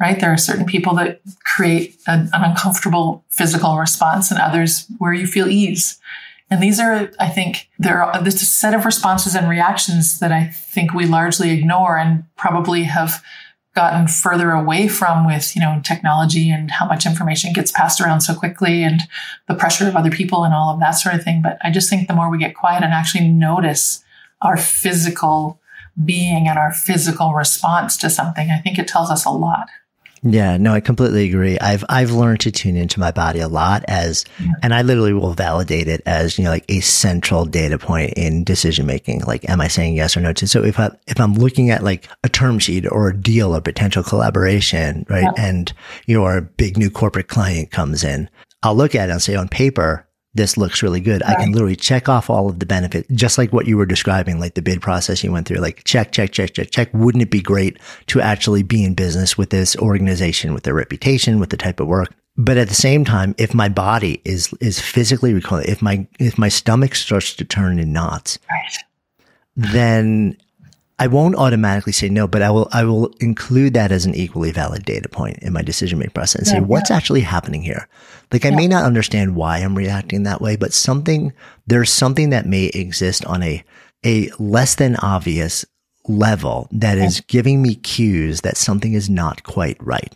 right? 0.00 0.20
There 0.20 0.32
are 0.32 0.38
certain 0.38 0.66
people 0.66 0.94
that 0.96 1.20
create 1.44 1.96
an, 2.06 2.28
an 2.32 2.42
uncomfortable 2.42 3.24
physical 3.30 3.76
response 3.76 4.30
and 4.30 4.40
others 4.40 4.86
where 4.98 5.12
you 5.12 5.26
feel 5.26 5.48
ease. 5.48 5.98
And 6.48 6.62
these 6.62 6.78
are, 6.78 7.10
I 7.18 7.28
think, 7.28 7.68
there 7.78 8.02
are 8.02 8.22
this 8.22 8.40
set 8.48 8.74
of 8.74 8.84
responses 8.84 9.34
and 9.34 9.48
reactions 9.48 10.20
that 10.20 10.30
I 10.30 10.46
think 10.46 10.94
we 10.94 11.06
largely 11.06 11.50
ignore 11.50 11.98
and 11.98 12.24
probably 12.36 12.84
have 12.84 13.22
gotten 13.76 14.08
further 14.08 14.50
away 14.50 14.88
from 14.88 15.24
with, 15.24 15.54
you 15.54 15.60
know, 15.60 15.80
technology 15.84 16.50
and 16.50 16.70
how 16.72 16.86
much 16.86 17.06
information 17.06 17.52
gets 17.52 17.70
passed 17.70 18.00
around 18.00 18.22
so 18.22 18.34
quickly 18.34 18.82
and 18.82 19.02
the 19.46 19.54
pressure 19.54 19.86
of 19.86 19.94
other 19.94 20.10
people 20.10 20.42
and 20.42 20.52
all 20.52 20.72
of 20.72 20.80
that 20.80 20.92
sort 20.92 21.14
of 21.14 21.22
thing. 21.22 21.42
But 21.42 21.58
I 21.62 21.70
just 21.70 21.88
think 21.88 22.08
the 22.08 22.14
more 22.14 22.30
we 22.30 22.38
get 22.38 22.56
quiet 22.56 22.82
and 22.82 22.92
actually 22.92 23.28
notice 23.28 24.02
our 24.42 24.56
physical 24.56 25.60
being 26.04 26.48
and 26.48 26.58
our 26.58 26.72
physical 26.72 27.34
response 27.34 27.96
to 27.98 28.10
something, 28.10 28.50
I 28.50 28.58
think 28.58 28.78
it 28.78 28.88
tells 28.88 29.10
us 29.10 29.24
a 29.24 29.30
lot. 29.30 29.68
Yeah, 30.22 30.56
no, 30.56 30.72
I 30.72 30.80
completely 30.80 31.28
agree. 31.28 31.58
I've 31.58 31.84
I've 31.88 32.10
learned 32.10 32.40
to 32.40 32.50
tune 32.50 32.76
into 32.76 33.00
my 33.00 33.10
body 33.10 33.40
a 33.40 33.48
lot 33.48 33.84
as 33.86 34.24
yeah. 34.40 34.52
and 34.62 34.74
I 34.74 34.82
literally 34.82 35.12
will 35.12 35.34
validate 35.34 35.88
it 35.88 36.02
as, 36.06 36.38
you 36.38 36.44
know, 36.44 36.50
like 36.50 36.64
a 36.68 36.80
central 36.80 37.44
data 37.44 37.78
point 37.78 38.14
in 38.14 38.44
decision 38.44 38.86
making. 38.86 39.20
Like 39.20 39.48
am 39.48 39.60
I 39.60 39.68
saying 39.68 39.94
yes 39.94 40.16
or 40.16 40.20
no 40.20 40.32
to 40.32 40.48
so 40.48 40.64
if 40.64 40.78
I 40.78 40.90
if 41.06 41.20
I'm 41.20 41.34
looking 41.34 41.70
at 41.70 41.84
like 41.84 42.08
a 42.24 42.28
term 42.28 42.58
sheet 42.58 42.86
or 42.90 43.08
a 43.08 43.16
deal 43.16 43.54
or 43.54 43.60
potential 43.60 44.02
collaboration, 44.02 45.06
right? 45.08 45.22
Yeah. 45.22 45.44
And 45.44 45.72
your 46.06 46.40
big 46.40 46.76
new 46.76 46.90
corporate 46.90 47.28
client 47.28 47.70
comes 47.70 48.02
in, 48.02 48.30
I'll 48.62 48.74
look 48.74 48.94
at 48.94 49.08
it 49.08 49.12
and 49.12 49.22
say 49.22 49.34
on 49.36 49.48
paper, 49.48 50.05
this 50.36 50.56
looks 50.56 50.82
really 50.82 51.00
good. 51.00 51.22
Right. 51.22 51.36
I 51.36 51.42
can 51.42 51.52
literally 51.52 51.76
check 51.76 52.08
off 52.08 52.30
all 52.30 52.48
of 52.48 52.58
the 52.58 52.66
benefits, 52.66 53.08
just 53.12 53.38
like 53.38 53.52
what 53.52 53.66
you 53.66 53.76
were 53.76 53.86
describing, 53.86 54.38
like 54.38 54.54
the 54.54 54.62
bid 54.62 54.80
process 54.80 55.24
you 55.24 55.32
went 55.32 55.48
through, 55.48 55.58
like 55.58 55.84
check, 55.84 56.12
check, 56.12 56.32
check, 56.32 56.52
check, 56.52 56.70
check. 56.70 56.92
Wouldn't 56.92 57.22
it 57.22 57.30
be 57.30 57.40
great 57.40 57.78
to 58.08 58.20
actually 58.20 58.62
be 58.62 58.84
in 58.84 58.94
business 58.94 59.36
with 59.36 59.50
this 59.50 59.76
organization, 59.76 60.54
with 60.54 60.64
their 60.64 60.74
reputation, 60.74 61.40
with 61.40 61.50
the 61.50 61.56
type 61.56 61.80
of 61.80 61.86
work? 61.86 62.14
But 62.36 62.58
at 62.58 62.68
the 62.68 62.74
same 62.74 63.04
time, 63.04 63.34
if 63.38 63.54
my 63.54 63.68
body 63.68 64.20
is, 64.24 64.52
is 64.60 64.78
physically 64.78 65.32
recoiling, 65.32 65.68
if 65.68 65.80
my, 65.80 66.06
if 66.18 66.36
my 66.36 66.48
stomach 66.48 66.94
starts 66.94 67.34
to 67.34 67.44
turn 67.44 67.78
in 67.78 67.92
knots, 67.92 68.38
right. 68.50 68.76
then 69.56 70.36
I 70.98 71.08
won't 71.08 71.36
automatically 71.36 71.92
say 71.92 72.08
no, 72.08 72.26
but 72.26 72.40
I 72.40 72.50
will 72.50 72.68
I 72.72 72.84
will 72.84 73.08
include 73.20 73.74
that 73.74 73.92
as 73.92 74.06
an 74.06 74.14
equally 74.14 74.50
valid 74.50 74.84
data 74.84 75.08
point 75.08 75.38
in 75.38 75.52
my 75.52 75.62
decision 75.62 75.98
making 75.98 76.12
process 76.12 76.38
and 76.38 76.46
say 76.46 76.60
what's 76.60 76.90
yeah. 76.90 76.96
actually 76.96 77.20
happening 77.20 77.62
here. 77.62 77.86
Like 78.32 78.46
I 78.46 78.48
yeah. 78.48 78.56
may 78.56 78.66
not 78.66 78.84
understand 78.84 79.36
why 79.36 79.58
I'm 79.58 79.76
reacting 79.76 80.22
that 80.22 80.40
way, 80.40 80.56
but 80.56 80.72
something 80.72 81.32
there's 81.66 81.92
something 81.92 82.30
that 82.30 82.46
may 82.46 82.66
exist 82.66 83.24
on 83.26 83.42
a 83.42 83.62
a 84.04 84.30
less 84.38 84.76
than 84.76 84.96
obvious 84.96 85.66
level 86.08 86.68
that 86.70 86.96
is 86.98 87.20
giving 87.22 87.60
me 87.60 87.74
cues 87.74 88.40
that 88.42 88.56
something 88.56 88.92
is 88.92 89.10
not 89.10 89.42
quite 89.42 89.76
right. 89.80 90.14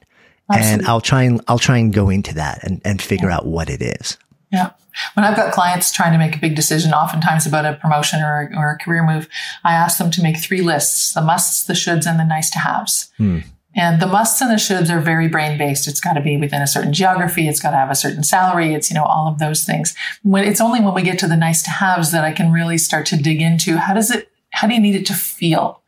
Absolutely. 0.51 0.73
And 0.73 0.87
I'll 0.87 1.01
try 1.01 1.23
and 1.23 1.41
I'll 1.47 1.59
try 1.59 1.77
and 1.77 1.93
go 1.93 2.09
into 2.09 2.35
that 2.35 2.65
and, 2.65 2.81
and 2.85 3.03
figure 3.03 3.31
out 3.31 3.47
what 3.47 3.69
it 3.69 3.83
is. 3.83 4.17
Yeah. 4.51 4.71
When 5.15 5.25
I've 5.25 5.37
got 5.37 5.53
clients 5.53 5.93
trying 5.93 6.13
to 6.13 6.19
make 6.19 6.37
a 6.37 6.41
big 6.41 6.55
decision, 6.55 6.93
oftentimes 6.93 7.47
about 7.47 7.67
a 7.67 7.77
promotion 7.77 8.21
or, 8.21 8.51
or 8.57 8.73
a 8.73 8.79
career 8.79 9.05
move, 9.05 9.29
I 9.65 9.75
ask 9.75 9.99
them 9.99 10.11
to 10.13 10.23
make 10.23 10.39
three 10.39 10.63
lists 10.63 11.13
the 11.13 11.23
musts, 11.23 11.65
the 11.65 11.75
shoulds, 11.75 12.07
and 12.07 12.19
the 12.19 12.25
nice 12.25 12.51
to 12.51 12.59
haves. 12.59 13.11
Hmm. 13.17 13.41
And 13.75 14.03
the 14.03 14.07
musts 14.07 14.41
and 14.41 14.51
the 14.51 14.57
shoulds 14.57 14.91
are 14.91 15.01
very 15.01 15.29
brain 15.29 15.57
based. 15.57 15.87
It's 15.87 16.01
got 16.01 16.15
to 16.15 16.21
be 16.21 16.37
within 16.37 16.61
a 16.61 16.67
certain 16.67 16.93
geography. 16.93 17.47
It's 17.47 17.61
got 17.61 17.71
to 17.71 17.77
have 17.77 17.91
a 17.91 17.95
certain 17.95 18.25
salary. 18.25 18.75
It's, 18.75 18.91
you 18.91 18.95
know, 18.95 19.05
all 19.05 19.29
of 19.29 19.39
those 19.39 19.65
things. 19.65 19.95
When 20.23 20.45
it's 20.45 20.61
only 20.61 20.81
when 20.81 20.95
we 20.95 21.03
get 21.03 21.21
to 21.21 21.29
the 21.29 21.37
nice 21.37 21.63
to 21.65 21.71
haves 21.71 22.11
that 22.11 22.25
I 22.25 22.33
can 22.33 22.53
really 22.53 22.79
start 22.79 23.07
to 23.07 23.17
dig 23.17 23.41
into 23.41 23.77
how 23.77 23.95
does 23.95 24.11
it, 24.11 24.31
how 24.51 24.67
do 24.67 24.75
you 24.75 24.81
need 24.81 24.97
it 24.97 25.07
to 25.07 25.15
feel? 25.15 25.83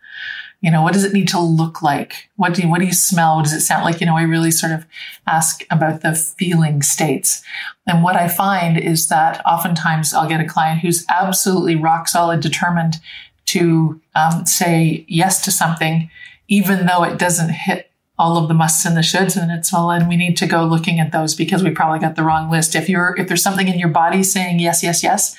You 0.62 0.70
know, 0.70 0.81
what 0.81 0.94
does 0.94 1.05
it 1.05 1.12
need 1.12 1.29
to 1.29 1.40
look 1.40 1.83
like? 1.83 2.31
What 2.37 2.55
do 2.55 2.62
you, 2.62 2.68
what 2.68 2.79
do 2.79 2.87
you 2.87 2.92
smell? 2.92 3.37
What 3.37 3.44
does 3.44 3.53
it 3.53 3.61
sound 3.61 3.85
like? 3.85 4.01
You 4.01 4.07
know, 4.07 4.16
I 4.16 4.22
really 4.22 4.53
sort 4.53 4.72
of 4.72 4.87
ask 5.27 5.64
about 5.70 6.03
the 6.03 6.14
feeling 6.14 6.83
states. 6.83 7.42
And 7.87 8.03
what 8.03 8.16
I 8.16 8.29
find 8.29 8.79
is 8.79 9.09
that 9.09 9.44
oftentimes 9.44 10.14
I'll 10.14 10.29
get 10.29 10.40
a 10.40 10.46
client 10.46 10.81
who's 10.81 11.05
absolutely 11.11 11.75
rock 11.77 12.07
solid 12.09 12.40
determined 12.40 13.01
to 13.46 14.01
um, 14.14 14.46
say 14.46 15.05
yes 15.09 15.44
to 15.44 15.51
something, 15.51 16.09
even 16.46 16.87
though 16.87 17.03
it 17.03 17.18
doesn't 17.18 17.51
hit 17.51 17.90
all 18.18 18.37
of 18.37 18.46
the 18.46 18.55
musts 18.55 18.85
and 18.85 18.96
the 18.96 19.01
shoulds 19.01 19.40
and 19.40 19.51
it's 19.51 19.72
all 19.75 19.90
and 19.90 20.09
we 20.09 20.16
need 20.16 20.37
to 20.37 20.46
go 20.46 20.64
looking 20.64 21.01
at 21.01 21.12
those 21.12 21.35
because 21.35 21.64
we 21.64 21.70
probably 21.70 21.98
got 21.98 22.14
the 22.14 22.22
wrong 22.22 22.51
list 22.51 22.77
if 22.77 22.88
you're 22.88 23.16
if 23.18 23.27
there's 23.27 23.42
something 23.42 23.68
in 23.68 23.79
your 23.79 23.88
body 23.88 24.22
saying 24.22 24.61
yes 24.61 24.83
yes 24.83 25.03
yes 25.03 25.35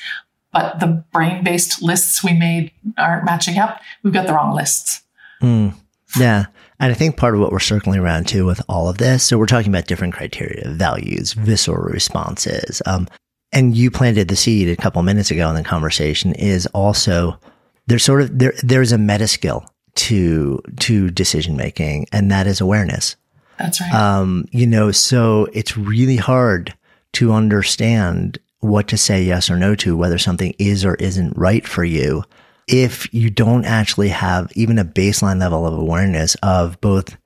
but 0.51 0.79
the 0.79 1.03
brain 1.13 1.43
based 1.43 1.81
lists 1.81 2.23
we 2.23 2.33
made 2.33 2.71
aren't 2.97 3.23
matching 3.23 3.59
up 3.59 3.79
we've 4.01 4.13
got 4.13 4.25
the 4.25 4.33
wrong 4.33 4.55
lists 4.55 5.02
Mm, 5.43 5.75
yeah. 6.17 6.45
And 6.79 6.91
I 6.91 6.95
think 6.95 7.17
part 7.17 7.35
of 7.35 7.41
what 7.41 7.51
we're 7.51 7.59
circling 7.59 7.99
around 7.99 8.27
too 8.27 8.45
with 8.45 8.61
all 8.67 8.89
of 8.89 8.97
this, 8.97 9.23
so 9.23 9.37
we're 9.37 9.45
talking 9.45 9.71
about 9.71 9.87
different 9.87 10.13
criteria, 10.13 10.69
values, 10.69 11.33
visceral 11.33 11.83
responses. 11.83 12.81
Um, 12.85 13.07
and 13.51 13.77
you 13.77 13.91
planted 13.91 14.27
the 14.27 14.35
seed 14.35 14.67
a 14.67 14.81
couple 14.81 15.01
minutes 15.03 15.29
ago 15.29 15.47
in 15.49 15.55
the 15.55 15.63
conversation 15.63 16.33
is 16.33 16.65
also 16.67 17.39
there's 17.87 18.03
sort 18.03 18.21
of 18.21 18.39
there 18.39 18.53
there's 18.63 18.91
a 18.91 18.97
meta 18.97 19.27
skill 19.27 19.63
to 19.95 20.59
to 20.79 21.11
decision 21.11 21.55
making, 21.55 22.07
and 22.11 22.31
that 22.31 22.47
is 22.47 22.59
awareness. 22.59 23.15
That's 23.59 23.79
right. 23.79 23.93
Um, 23.93 24.45
you 24.51 24.65
know, 24.65 24.91
so 24.91 25.47
it's 25.53 25.77
really 25.77 26.17
hard 26.17 26.73
to 27.13 27.31
understand 27.31 28.39
what 28.61 28.87
to 28.87 28.97
say 28.97 29.21
yes 29.21 29.51
or 29.51 29.57
no 29.57 29.75
to, 29.75 29.95
whether 29.95 30.17
something 30.17 30.55
is 30.57 30.83
or 30.83 30.95
isn't 30.95 31.37
right 31.37 31.67
for 31.67 31.83
you 31.83 32.23
if 32.67 33.13
you 33.13 33.29
don't 33.29 33.65
actually 33.65 34.09
have 34.09 34.51
even 34.55 34.79
a 34.79 34.85
baseline 34.85 35.39
level 35.39 35.65
of 35.65 35.73
awareness 35.73 36.35
of 36.43 36.79
both 36.81 37.17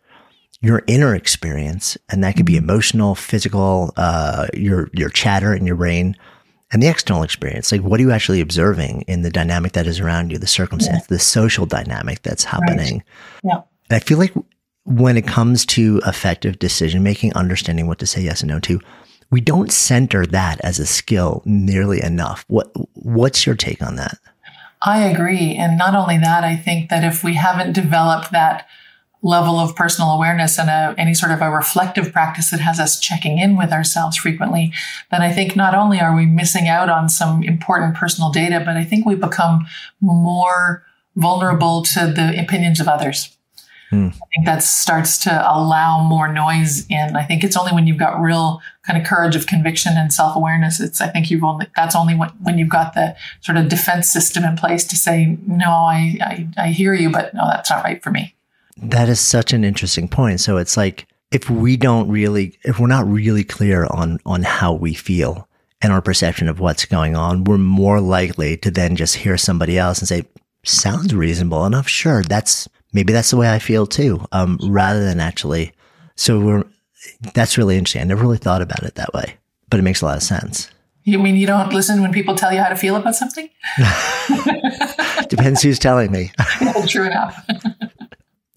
your 0.62 0.84
inner 0.88 1.13
experience, 1.13 1.97
and 2.10 2.23
that 2.23 2.36
could 2.36 2.45
be 2.45 2.54
mm-hmm. 2.54 2.69
emotional, 2.69 3.15
physical, 3.15 3.93
uh, 3.97 4.47
your 4.54 4.89
your 4.93 5.10
chatter 5.10 5.54
in 5.54 5.65
your 5.67 5.76
brain, 5.76 6.15
and 6.71 6.82
the 6.82 6.88
external 6.88 7.23
experience. 7.23 7.71
Like, 7.71 7.82
what 7.82 8.00
are 8.00 8.04
you 8.04 8.12
actually 8.12 8.41
observing 8.41 9.02
in 9.04 9.21
the 9.21 9.30
dynamic 9.30 9.73
that 9.73 9.88
is 9.88 10.00
around 10.00 10.32
you, 10.32 10.38
the 10.38 10.47
circumstance, 10.47 11.04
yeah. 11.04 11.08
the 11.15 11.19
social 11.19 11.65
dynamic 11.65 12.23
that's 12.23 12.43
happening? 12.43 13.04
Right. 13.43 13.54
Yeah. 13.56 13.62
And 13.89 13.95
I 13.95 14.00
feel 14.00 14.17
like 14.17 14.34
when 14.84 15.17
it 15.17 15.28
comes 15.28 15.65
to 15.67 16.02
effective 16.06 16.60
decision 16.60 17.04
making, 17.04 17.34
understanding 17.34 17.88
what 17.88 18.00
to 18.00 18.08
say 18.08 18.21
yes 18.21 18.41
and 18.41 18.50
no 18.50 18.60
to, 18.62 18.80
we 19.30 19.41
don't 19.41 19.71
center 19.71 20.26
that 20.26 20.60
as 20.62 20.80
a 20.80 20.86
skill 20.86 21.43
nearly 21.45 22.02
enough. 22.02 22.45
What 22.47 22.71
What's 22.93 23.45
your 23.45 23.56
take 23.56 23.82
on 23.82 23.97
that? 23.97 24.17
I 24.81 25.05
agree. 25.05 25.55
And 25.55 25.77
not 25.77 25.95
only 25.95 26.17
that, 26.17 26.43
I 26.43 26.55
think 26.55 26.89
that 26.89 27.03
if 27.03 27.23
we 27.23 27.33
haven't 27.33 27.73
developed 27.73 28.31
that 28.31 28.67
level 29.23 29.59
of 29.59 29.75
personal 29.75 30.11
awareness 30.11 30.59
and 30.59 30.69
a, 30.69 30.93
any 30.97 31.13
sort 31.13 31.31
of 31.31 31.41
a 31.41 31.49
reflective 31.49 32.13
practice 32.13 32.51
that 32.51 32.59
has 32.59 32.79
us 32.79 32.99
checking 32.99 33.39
in 33.39 33.57
with 33.57 33.71
ourselves 33.71 34.15
frequently, 34.17 34.71
then 35.09 35.21
I 35.21 35.31
think 35.31 35.55
not 35.55 35.73
only 35.73 35.99
are 35.99 36.15
we 36.15 36.25
missing 36.25 36.67
out 36.67 36.89
on 36.89 37.09
some 37.09 37.43
important 37.43 37.95
personal 37.95 38.31
data, 38.31 38.61
but 38.63 38.77
I 38.77 38.83
think 38.83 39.05
we 39.05 39.15
become 39.15 39.65
more 39.99 40.83
vulnerable 41.15 41.81
to 41.81 42.07
the 42.07 42.39
opinions 42.39 42.79
of 42.79 42.87
others. 42.87 43.37
Hmm. 43.89 44.08
I 44.08 44.26
think 44.36 44.45
that 44.45 44.63
starts 44.63 45.17
to 45.19 45.32
allow 45.32 46.04
more 46.04 46.32
noise 46.32 46.86
in. 46.89 47.15
I 47.15 47.23
think 47.23 47.43
it's 47.43 47.56
only 47.56 47.71
when 47.71 47.88
you've 47.88 47.97
got 47.97 48.19
real 48.19 48.62
kind 48.86 49.00
of 49.00 49.08
courage 49.08 49.36
of 49.36 49.47
conviction 49.47 49.93
and 49.95 50.12
self 50.12 50.36
awareness. 50.36 50.80
It's, 50.80 51.00
I 51.00 51.08
think 51.08 51.32
you've 51.32 51.43
only, 51.43 51.67
that's 51.76 51.95
only 51.95 52.13
when, 52.13 52.30
when 52.41 52.58
you've 52.58 52.69
got 52.69 52.93
the 52.93 53.15
sort 53.41 53.58
of 53.58 53.69
defense 53.69 54.12
system 54.12 54.43
in 54.43 54.58
place 54.58 54.84
to 54.86 54.95
say, 54.97 55.38
no, 55.47 55.69
I, 55.69 56.17
I, 56.21 56.47
I 56.58 56.67
hear 56.69 56.93
you, 56.93 57.10
but 57.10 57.34
no, 57.34 57.45
that's 57.47 57.69
not 57.69 57.84
right 57.84 58.04
for 58.04 58.12
me. 58.12 58.36
That 58.78 59.10
is 59.10 59.19
such 59.19 59.54
an 59.54 59.63
interesting 59.63 60.08
point. 60.08 60.41
So 60.41 60.58
it's 60.58 60.76
like, 60.76 61.08
if 61.32 61.50
we 61.50 61.78
don't 61.78 62.10
really, 62.10 62.58
if 62.63 62.80
we're 62.80 62.88
not 62.88 63.08
really 63.08 63.43
clear 63.43 63.86
on, 63.89 64.19
on 64.26 64.43
how 64.43 64.73
we 64.73 64.93
feel 64.93 65.47
and 65.82 65.91
our 65.93 66.02
perception 66.02 66.47
of 66.47 66.60
what's 66.60 66.86
going 66.86 67.15
on, 67.15 67.43
we're 67.43 67.58
more 67.58 68.02
likely 68.02 68.58
to 68.58 68.71
then 68.71 68.95
just 68.95 69.15
hear 69.15 69.38
somebody 69.38 69.78
else 69.78 70.00
and 70.00 70.08
say, 70.08 70.23
sounds 70.63 71.13
reasonable 71.13 71.65
enough. 71.65 71.88
Sure. 71.88 72.23
That's, 72.23 72.67
maybe 72.93 73.13
that's 73.13 73.30
the 73.30 73.38
way 73.38 73.52
I 73.52 73.60
feel 73.60 73.88
too. 73.88 74.26
Um, 74.32 74.60
rather 74.63 75.04
than 75.04 75.19
actually, 75.19 75.73
so 76.15 76.39
we're, 76.39 76.63
that's 77.34 77.58
really 77.58 77.78
interesting. 77.78 78.02
I 78.02 78.06
never 78.06 78.21
really 78.21 78.38
thought 78.38 78.62
about 78.62 78.84
it 78.84 78.95
that 78.95 79.13
way, 79.13 79.36
but 79.69 79.80
it 79.80 79.84
makes 79.84 80.02
a 80.02 80.06
lot 80.06 80.17
of 80.17 80.23
sense. 80.23 80.69
You 81.04 81.19
mean 81.19 81.38
you 81.38 81.47
don't 81.47 81.71
listen 81.71 82.02
when 82.02 82.12
people 82.12 82.36
tell 82.36 82.52
you 82.52 82.60
how 82.60 82.67
to 82.67 82.76
feel 82.76 82.97
about 82.97 83.15
something? 83.15 83.50
Depends 85.30 85.62
who's 85.62 85.80
telling 85.80 86.12
me. 86.12 86.32
true 86.88 87.06
enough. 87.06 87.47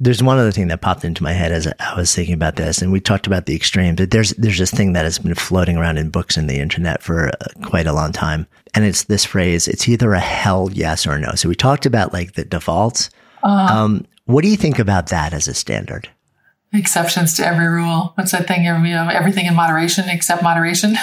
there's 0.01 0.23
one 0.23 0.39
other 0.39 0.51
thing 0.51 0.69
that 0.69 0.81
popped 0.81 1.05
into 1.05 1.23
my 1.23 1.33
head 1.33 1.53
as 1.53 1.69
I 1.79 1.95
was 1.95 2.13
thinking 2.15 2.35
about 2.35 2.57
this, 2.57 2.81
and 2.81 2.91
we 2.91 3.01
talked 3.01 3.27
about 3.27 3.45
the 3.45 3.55
extremes. 3.55 3.99
But 3.99 4.11
there's 4.11 4.31
there's 4.31 4.59
this 4.59 4.71
thing 4.71 4.95
that 4.95 5.05
has 5.05 5.19
been 5.19 5.35
floating 5.35 5.77
around 5.77 5.99
in 5.99 6.09
books 6.09 6.39
and 6.39 6.49
the 6.49 6.59
internet 6.59 7.03
for 7.03 7.29
uh, 7.29 7.47
quite 7.63 7.87
a 7.87 7.93
long 7.93 8.11
time, 8.11 8.47
and 8.75 8.85
it's 8.85 9.05
this 9.05 9.27
phrase: 9.27 9.69
"It's 9.69 9.89
either 9.89 10.15
a 10.15 10.21
hell 10.21 10.71
yes 10.73 11.07
or 11.07 11.19
no." 11.19 11.35
So 11.35 11.51
we 11.51 11.55
talked 11.55 11.85
about 11.85 12.15
like 12.15 12.33
the 12.33 12.45
defaults. 12.45 13.11
Uh, 13.43 13.69
um, 13.71 14.07
what 14.31 14.43
do 14.43 14.49
you 14.49 14.57
think 14.57 14.79
about 14.79 15.09
that 15.09 15.33
as 15.33 15.49
a 15.49 15.55
standard? 15.55 16.09
Exceptions 16.73 17.35
to 17.35 17.47
every 17.47 17.67
rule. 17.67 18.13
What's 18.15 18.33
that 18.33 18.47
thing? 18.47 18.65
You 18.65 18.73
know, 18.73 19.09
everything 19.09 19.47
in 19.47 19.55
moderation 19.55 20.09
except 20.09 20.43
moderation. 20.43 20.97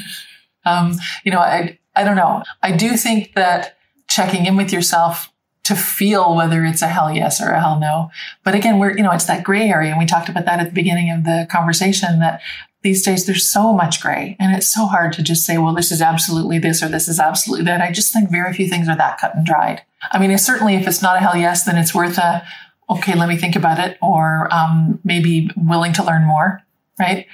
um, 0.66 0.94
you 1.24 1.32
know, 1.32 1.40
I, 1.40 1.78
I 1.96 2.04
don't 2.04 2.16
know. 2.16 2.42
I 2.62 2.72
do 2.72 2.96
think 2.96 3.34
that 3.34 3.78
checking 4.08 4.46
in 4.46 4.56
with 4.56 4.72
yourself 4.72 5.32
to 5.64 5.76
feel 5.76 6.34
whether 6.34 6.64
it's 6.64 6.80
a 6.80 6.88
hell 6.88 7.12
yes 7.12 7.42
or 7.42 7.50
a 7.50 7.60
hell 7.60 7.78
no. 7.78 8.10
But 8.42 8.54
again, 8.54 8.78
we're, 8.78 8.96
you 8.96 9.02
know, 9.02 9.12
it's 9.12 9.26
that 9.26 9.44
gray 9.44 9.68
area. 9.68 9.90
And 9.90 9.98
we 9.98 10.06
talked 10.06 10.30
about 10.30 10.46
that 10.46 10.60
at 10.60 10.66
the 10.66 10.74
beginning 10.74 11.10
of 11.10 11.24
the 11.24 11.46
conversation 11.50 12.20
that 12.20 12.40
these 12.82 13.04
days 13.04 13.26
there's 13.26 13.48
so 13.48 13.72
much 13.72 14.00
gray 14.00 14.36
and 14.38 14.54
it's 14.54 14.72
so 14.72 14.86
hard 14.86 15.12
to 15.14 15.22
just 15.22 15.44
say, 15.44 15.58
well, 15.58 15.74
this 15.74 15.90
is 15.90 16.00
absolutely 16.00 16.58
this 16.58 16.82
or 16.82 16.88
this 16.88 17.08
is 17.08 17.18
absolutely 17.18 17.64
that. 17.64 17.80
I 17.80 17.90
just 17.90 18.12
think 18.12 18.30
very 18.30 18.52
few 18.52 18.68
things 18.68 18.88
are 18.88 18.96
that 18.96 19.18
cut 19.18 19.34
and 19.34 19.44
dried. 19.44 19.82
I 20.12 20.18
mean, 20.18 20.36
certainly 20.38 20.76
if 20.76 20.86
it's 20.86 21.02
not 21.02 21.16
a 21.16 21.20
hell 21.20 21.36
yes, 21.36 21.64
then 21.64 21.76
it's 21.76 21.94
worth 21.94 22.18
a, 22.18 22.46
okay, 22.88 23.16
let 23.16 23.28
me 23.28 23.36
think 23.36 23.56
about 23.56 23.78
it 23.78 23.98
or 24.00 24.48
um, 24.52 25.00
maybe 25.04 25.50
willing 25.56 25.92
to 25.94 26.04
learn 26.04 26.24
more, 26.24 26.62
right? 26.98 27.26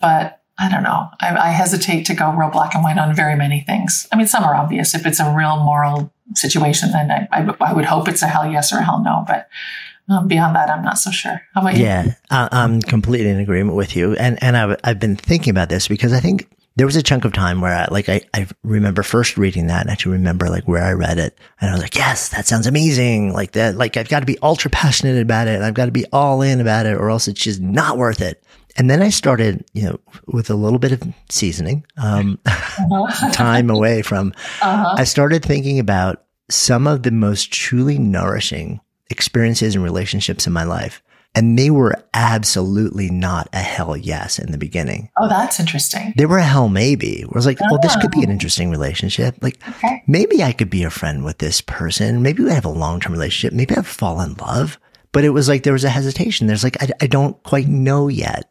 But 0.00 0.40
I 0.58 0.70
don't 0.70 0.82
know. 0.82 1.08
I, 1.20 1.36
I, 1.36 1.50
hesitate 1.50 2.04
to 2.06 2.14
go 2.14 2.30
real 2.32 2.50
black 2.50 2.74
and 2.74 2.84
white 2.84 2.98
on 2.98 3.14
very 3.14 3.34
many 3.34 3.62
things. 3.62 4.06
I 4.12 4.16
mean, 4.16 4.26
some 4.26 4.44
are 4.44 4.54
obvious. 4.54 4.94
If 4.94 5.06
it's 5.06 5.18
a 5.18 5.34
real 5.34 5.56
moral 5.56 6.12
situation, 6.34 6.92
then 6.92 7.10
I, 7.10 7.28
I, 7.32 7.54
I 7.60 7.72
would 7.72 7.86
hope 7.86 8.08
it's 8.08 8.20
a 8.20 8.26
hell 8.26 8.50
yes 8.50 8.70
or 8.70 8.76
a 8.76 8.84
hell 8.84 9.02
no. 9.02 9.24
But 9.26 9.48
Um, 10.10 10.26
beyond 10.26 10.56
that, 10.56 10.68
I'm 10.68 10.82
not 10.82 10.98
so 10.98 11.10
sure. 11.10 11.40
How 11.54 11.60
about 11.60 11.76
you? 11.76 11.84
Yeah, 11.84 12.14
uh, 12.30 12.48
I'm 12.50 12.82
completely 12.82 13.30
in 13.30 13.38
agreement 13.38 13.76
with 13.76 13.94
you. 13.94 14.14
And 14.16 14.42
and 14.42 14.56
I've, 14.56 14.80
I've 14.82 15.00
been 15.00 15.16
thinking 15.16 15.52
about 15.52 15.68
this 15.68 15.86
because 15.86 16.12
I 16.12 16.18
think 16.18 16.50
there 16.76 16.86
was 16.86 16.96
a 16.96 17.02
chunk 17.02 17.24
of 17.24 17.32
time 17.32 17.60
where 17.60 17.74
I 17.74 17.86
like 17.90 18.08
I, 18.08 18.22
I 18.34 18.48
remember 18.64 19.02
first 19.02 19.36
reading 19.36 19.68
that 19.68 19.82
and 19.82 19.90
actually 19.90 20.12
remember 20.12 20.48
like 20.48 20.66
where 20.66 20.82
I 20.82 20.92
read 20.92 21.18
it 21.18 21.38
and 21.60 21.70
I 21.70 21.74
was 21.74 21.82
like, 21.82 21.94
yes, 21.94 22.30
that 22.30 22.46
sounds 22.46 22.66
amazing. 22.66 23.32
Like 23.32 23.52
that, 23.52 23.76
like 23.76 23.96
I've 23.96 24.08
got 24.08 24.20
to 24.20 24.26
be 24.26 24.38
ultra 24.42 24.70
passionate 24.70 25.20
about 25.20 25.46
it. 25.46 25.62
I've 25.62 25.74
got 25.74 25.86
to 25.86 25.92
be 25.92 26.06
all 26.12 26.42
in 26.42 26.60
about 26.60 26.86
it 26.86 26.96
or 26.96 27.10
else 27.10 27.28
it's 27.28 27.40
just 27.40 27.60
not 27.60 27.96
worth 27.96 28.20
it. 28.20 28.42
And 28.76 28.88
then 28.88 29.02
I 29.02 29.10
started, 29.10 29.64
you 29.74 29.82
know, 29.82 30.00
with 30.26 30.48
a 30.48 30.54
little 30.54 30.78
bit 30.78 30.92
of 30.92 31.02
seasoning, 31.28 31.84
um, 32.02 32.38
uh-huh. 32.46 33.30
time 33.32 33.68
away 33.68 34.02
from, 34.02 34.32
uh-huh. 34.62 34.94
I 34.96 35.04
started 35.04 35.44
thinking 35.44 35.80
about 35.80 36.24
some 36.48 36.86
of 36.86 37.02
the 37.02 37.10
most 37.10 37.52
truly 37.52 37.98
nourishing 37.98 38.80
experiences 39.10 39.74
and 39.74 39.84
relationships 39.84 40.46
in 40.46 40.52
my 40.52 40.64
life 40.64 41.02
and 41.34 41.58
they 41.58 41.70
were 41.70 41.94
absolutely 42.12 43.08
not 43.08 43.48
a 43.52 43.58
hell 43.58 43.96
yes 43.96 44.38
in 44.38 44.50
the 44.50 44.58
beginning. 44.58 45.10
Oh, 45.18 45.28
that's 45.28 45.60
interesting. 45.60 46.12
They 46.16 46.26
were 46.26 46.38
a 46.38 46.44
hell 46.44 46.68
maybe. 46.68 47.22
Where 47.22 47.36
I 47.36 47.38
was 47.38 47.46
like, 47.46 47.58
oh, 47.62 47.78
this 47.82 47.96
could 47.96 48.10
be 48.10 48.22
an 48.22 48.30
oh. 48.30 48.32
interesting 48.32 48.70
relationship. 48.70 49.36
Like, 49.40 49.60
okay. 49.68 50.02
maybe 50.06 50.42
I 50.42 50.52
could 50.52 50.70
be 50.70 50.82
a 50.82 50.90
friend 50.90 51.24
with 51.24 51.38
this 51.38 51.60
person. 51.60 52.22
Maybe 52.22 52.42
we 52.42 52.50
have 52.50 52.64
a 52.64 52.70
long 52.70 53.00
term 53.00 53.12
relationship. 53.12 53.54
Maybe 53.54 53.76
I've 53.76 53.86
fallen 53.86 54.30
in 54.30 54.36
love. 54.36 54.78
But 55.12 55.24
it 55.24 55.30
was 55.30 55.48
like 55.48 55.62
there 55.62 55.72
was 55.72 55.84
a 55.84 55.88
hesitation. 55.88 56.46
There's 56.46 56.64
like, 56.64 56.80
I, 56.82 56.90
I 57.00 57.06
don't 57.06 57.40
quite 57.42 57.66
know 57.66 58.08
yet. 58.08 58.50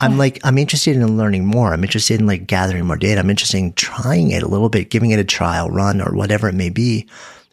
I'm 0.00 0.16
like, 0.16 0.38
I'm 0.44 0.58
interested 0.58 0.94
in 0.94 1.16
learning 1.16 1.44
more. 1.44 1.72
I'm 1.72 1.82
interested 1.82 2.20
in 2.20 2.26
like 2.26 2.46
gathering 2.46 2.86
more 2.86 2.96
data. 2.96 3.20
I'm 3.20 3.30
interested 3.30 3.58
in 3.58 3.72
trying 3.72 4.30
it 4.30 4.44
a 4.44 4.48
little 4.48 4.68
bit, 4.68 4.90
giving 4.90 5.10
it 5.10 5.18
a 5.18 5.24
trial 5.24 5.70
run 5.70 6.00
or 6.00 6.14
whatever 6.14 6.48
it 6.48 6.54
may 6.54 6.70
be 6.70 7.08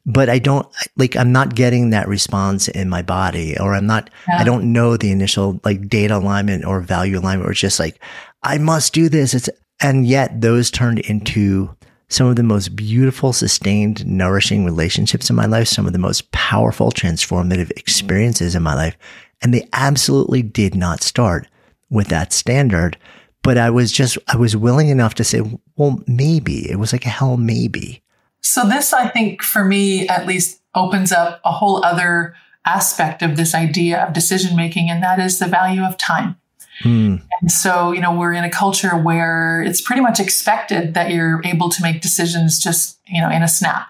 but 0.05 0.29
I 0.29 0.39
don't 0.39 0.67
like, 0.97 1.15
I'm 1.15 1.31
not 1.31 1.55
getting 1.55 1.89
that 1.89 2.07
response 2.07 2.67
in 2.67 2.89
my 2.89 3.01
body 3.01 3.57
or 3.59 3.73
I'm 3.73 3.87
not, 3.87 4.09
yeah. 4.27 4.39
I 4.39 4.43
don't 4.43 4.71
know 4.71 4.97
the 4.97 5.11
initial 5.11 5.59
like 5.63 5.87
data 5.89 6.17
alignment 6.17 6.65
or 6.65 6.79
value 6.81 7.17
alignment 7.17 7.49
or 7.49 7.51
it's 7.51 7.59
just 7.59 7.79
like, 7.79 7.99
I 8.43 8.59
must 8.59 8.93
do 8.93 9.09
this. 9.09 9.33
It's, 9.33 9.49
and 9.81 10.05
yet 10.05 10.41
those 10.41 10.69
turned 10.69 10.99
into 10.99 11.75
some 12.07 12.27
of 12.27 12.35
the 12.35 12.43
most 12.43 12.75
beautiful, 12.75 13.33
sustained, 13.33 14.05
nourishing 14.05 14.63
relationships 14.63 15.29
in 15.29 15.35
my 15.35 15.47
life, 15.47 15.67
some 15.67 15.87
of 15.87 15.93
the 15.93 15.99
most 15.99 16.31
powerful, 16.31 16.91
transformative 16.91 17.71
experiences 17.71 18.55
in 18.55 18.61
my 18.61 18.75
life. 18.75 18.95
And 19.41 19.53
they 19.53 19.67
absolutely 19.73 20.43
did 20.43 20.75
not 20.75 21.01
start 21.01 21.47
with 21.89 22.07
that 22.09 22.31
standard. 22.31 22.97
But 23.41 23.57
I 23.57 23.69
was 23.71 23.91
just, 23.91 24.17
I 24.27 24.37
was 24.37 24.55
willing 24.55 24.89
enough 24.89 25.15
to 25.15 25.23
say, 25.23 25.41
well, 25.75 25.99
maybe 26.07 26.69
it 26.69 26.77
was 26.77 26.93
like 26.93 27.05
a 27.05 27.09
hell, 27.09 27.37
maybe. 27.37 28.03
So 28.45 28.67
this, 28.67 28.93
I 28.93 29.07
think, 29.07 29.41
for 29.41 29.65
me 29.65 30.07
at 30.07 30.27
least, 30.27 30.61
opens 30.75 31.11
up 31.11 31.41
a 31.43 31.51
whole 31.51 31.83
other 31.83 32.35
aspect 32.65 33.21
of 33.21 33.37
this 33.37 33.55
idea 33.55 34.03
of 34.03 34.13
decision 34.13 34.55
making, 34.55 34.89
and 34.89 35.01
that 35.01 35.19
is 35.19 35.39
the 35.39 35.47
value 35.47 35.83
of 35.83 35.97
time. 35.97 36.35
Mm. 36.81 37.21
And 37.41 37.51
so, 37.51 37.91
you 37.91 38.01
know, 38.01 38.13
we're 38.13 38.33
in 38.33 38.43
a 38.43 38.49
culture 38.49 38.95
where 38.95 39.63
it's 39.63 39.81
pretty 39.81 40.01
much 40.01 40.19
expected 40.19 40.93
that 40.93 41.09
you're 41.09 41.41
able 41.45 41.69
to 41.69 41.81
make 41.81 42.01
decisions 42.01 42.59
just, 42.59 42.99
you 43.07 43.21
know, 43.21 43.29
in 43.29 43.41
a 43.41 43.47
snap. 43.47 43.87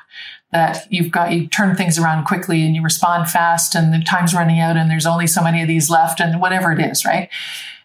That 0.52 0.88
you've 0.90 1.12
got, 1.12 1.34
you 1.34 1.48
turn 1.48 1.76
things 1.76 2.00
around 2.00 2.26
quickly 2.26 2.66
and 2.66 2.76
you 2.76 2.82
respond 2.82 3.30
fast 3.30 3.76
and 3.76 3.94
the 3.94 4.00
time's 4.06 4.34
running 4.34 4.60
out 4.60 4.78
and 4.78 4.90
there's 4.90 5.08
only 5.08 5.28
so 5.28 5.44
many 5.44 5.62
of 5.62 5.68
these 5.68 5.90
left 5.90 6.22
and 6.22 6.40
whatever 6.40 6.72
it 6.72 6.80
is, 6.80 7.04
right? 7.04 7.28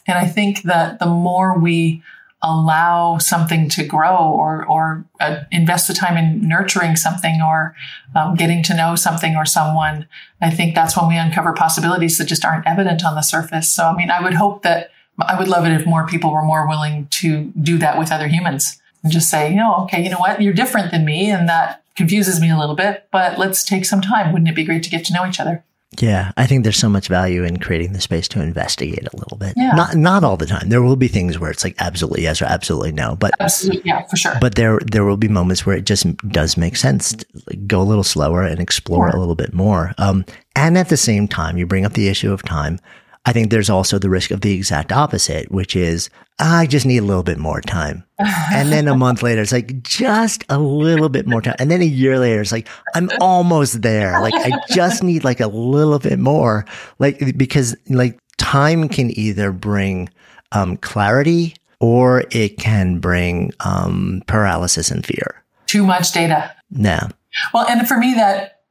And 0.06 0.16
I 0.18 0.26
think 0.26 0.62
that 0.62 1.00
the 1.00 1.06
more 1.06 1.58
we 1.58 2.02
allow 2.42 3.18
something 3.18 3.68
to 3.68 3.84
grow 3.84 4.16
or, 4.16 4.64
or 4.66 5.04
uh, 5.20 5.40
invest 5.50 5.88
the 5.88 5.94
time 5.94 6.16
in 6.16 6.46
nurturing 6.48 6.96
something 6.96 7.40
or 7.42 7.74
um, 8.16 8.34
getting 8.34 8.62
to 8.62 8.74
know 8.74 8.96
something 8.96 9.36
or 9.36 9.44
someone, 9.44 10.08
I 10.40 10.50
think 10.50 10.74
that's 10.74 10.96
when 10.96 11.08
we 11.08 11.16
uncover 11.16 11.52
possibilities 11.52 12.16
that 12.18 12.24
just 12.24 12.44
aren't 12.44 12.66
evident 12.66 13.04
on 13.04 13.14
the 13.14 13.22
surface. 13.22 13.70
So, 13.70 13.84
I 13.84 13.96
mean, 13.96 14.10
I 14.10 14.22
would 14.22 14.34
hope 14.34 14.62
that 14.62 14.90
I 15.20 15.38
would 15.38 15.48
love 15.48 15.66
it 15.66 15.72
if 15.72 15.86
more 15.86 16.06
people 16.06 16.32
were 16.32 16.42
more 16.42 16.66
willing 16.66 17.08
to 17.10 17.52
do 17.60 17.76
that 17.78 17.98
with 17.98 18.10
other 18.10 18.28
humans 18.28 18.80
and 19.02 19.12
just 19.12 19.28
say, 19.28 19.50
you 19.50 19.56
know, 19.56 19.74
okay, 19.82 20.02
you 20.02 20.10
know 20.10 20.18
what? 20.18 20.40
You're 20.40 20.54
different 20.54 20.90
than 20.90 21.04
me 21.04 21.30
and 21.30 21.48
that 21.48 21.82
confuses 21.94 22.40
me 22.40 22.50
a 22.50 22.58
little 22.58 22.74
bit, 22.74 23.06
but 23.10 23.38
let's 23.38 23.64
take 23.64 23.84
some 23.84 24.00
time. 24.00 24.32
Wouldn't 24.32 24.48
it 24.48 24.54
be 24.54 24.64
great 24.64 24.82
to 24.84 24.90
get 24.90 25.04
to 25.06 25.12
know 25.12 25.26
each 25.26 25.40
other? 25.40 25.62
Yeah, 25.98 26.30
I 26.36 26.46
think 26.46 26.62
there's 26.62 26.78
so 26.78 26.88
much 26.88 27.08
value 27.08 27.42
in 27.42 27.58
creating 27.58 27.94
the 27.94 28.00
space 28.00 28.28
to 28.28 28.40
investigate 28.40 29.08
a 29.12 29.16
little 29.16 29.36
bit. 29.36 29.54
Yeah. 29.56 29.72
Not 29.72 29.96
not 29.96 30.22
all 30.22 30.36
the 30.36 30.46
time. 30.46 30.68
There 30.68 30.82
will 30.82 30.94
be 30.94 31.08
things 31.08 31.38
where 31.38 31.50
it's 31.50 31.64
like 31.64 31.74
absolutely 31.78 32.22
yes 32.22 32.40
or 32.40 32.44
absolutely 32.44 32.92
no, 32.92 33.16
but 33.16 33.32
absolutely 33.40 33.82
yeah, 33.84 34.06
for 34.06 34.16
sure. 34.16 34.34
But 34.40 34.54
there 34.54 34.78
there 34.86 35.04
will 35.04 35.16
be 35.16 35.26
moments 35.26 35.66
where 35.66 35.76
it 35.76 35.86
just 35.86 36.16
does 36.28 36.56
make 36.56 36.76
sense 36.76 37.12
to 37.14 37.56
go 37.66 37.82
a 37.82 37.82
little 37.82 38.04
slower 38.04 38.42
and 38.42 38.60
explore 38.60 39.08
a 39.08 39.18
little 39.18 39.34
bit 39.34 39.52
more. 39.52 39.92
Um, 39.98 40.24
and 40.54 40.78
at 40.78 40.90
the 40.90 40.96
same 40.96 41.26
time, 41.26 41.58
you 41.58 41.66
bring 41.66 41.84
up 41.84 41.94
the 41.94 42.08
issue 42.08 42.32
of 42.32 42.42
time. 42.44 42.78
I 43.26 43.32
think 43.32 43.50
there's 43.50 43.70
also 43.70 43.98
the 43.98 44.08
risk 44.08 44.30
of 44.30 44.40
the 44.40 44.54
exact 44.54 44.92
opposite, 44.92 45.50
which 45.50 45.76
is 45.76 46.08
I 46.38 46.66
just 46.66 46.86
need 46.86 46.98
a 46.98 47.04
little 47.04 47.22
bit 47.22 47.38
more 47.38 47.60
time. 47.60 48.04
and 48.18 48.72
then 48.72 48.88
a 48.88 48.96
month 48.96 49.22
later, 49.22 49.42
it's 49.42 49.52
like 49.52 49.82
just 49.82 50.44
a 50.48 50.58
little 50.58 51.10
bit 51.10 51.26
more 51.26 51.42
time. 51.42 51.56
And 51.58 51.70
then 51.70 51.82
a 51.82 51.86
year 51.86 52.18
later, 52.18 52.40
it's 52.40 52.52
like 52.52 52.68
I'm 52.94 53.10
almost 53.20 53.82
there. 53.82 54.20
Like 54.20 54.34
I 54.34 54.52
just 54.70 55.02
need 55.02 55.22
like 55.22 55.40
a 55.40 55.48
little 55.48 55.98
bit 55.98 56.18
more. 56.18 56.64
Like 56.98 57.36
because 57.36 57.76
like 57.88 58.18
time 58.38 58.88
can 58.88 59.16
either 59.18 59.52
bring 59.52 60.08
um, 60.52 60.78
clarity 60.78 61.54
or 61.78 62.24
it 62.30 62.58
can 62.58 62.98
bring 62.98 63.52
um, 63.60 64.22
paralysis 64.26 64.90
and 64.90 65.04
fear. 65.04 65.42
Too 65.66 65.84
much 65.84 66.12
data. 66.12 66.54
Yeah. 66.70 67.08
Well, 67.52 67.66
and 67.66 67.86
for 67.86 67.98
me, 67.98 68.14
that 68.14 68.62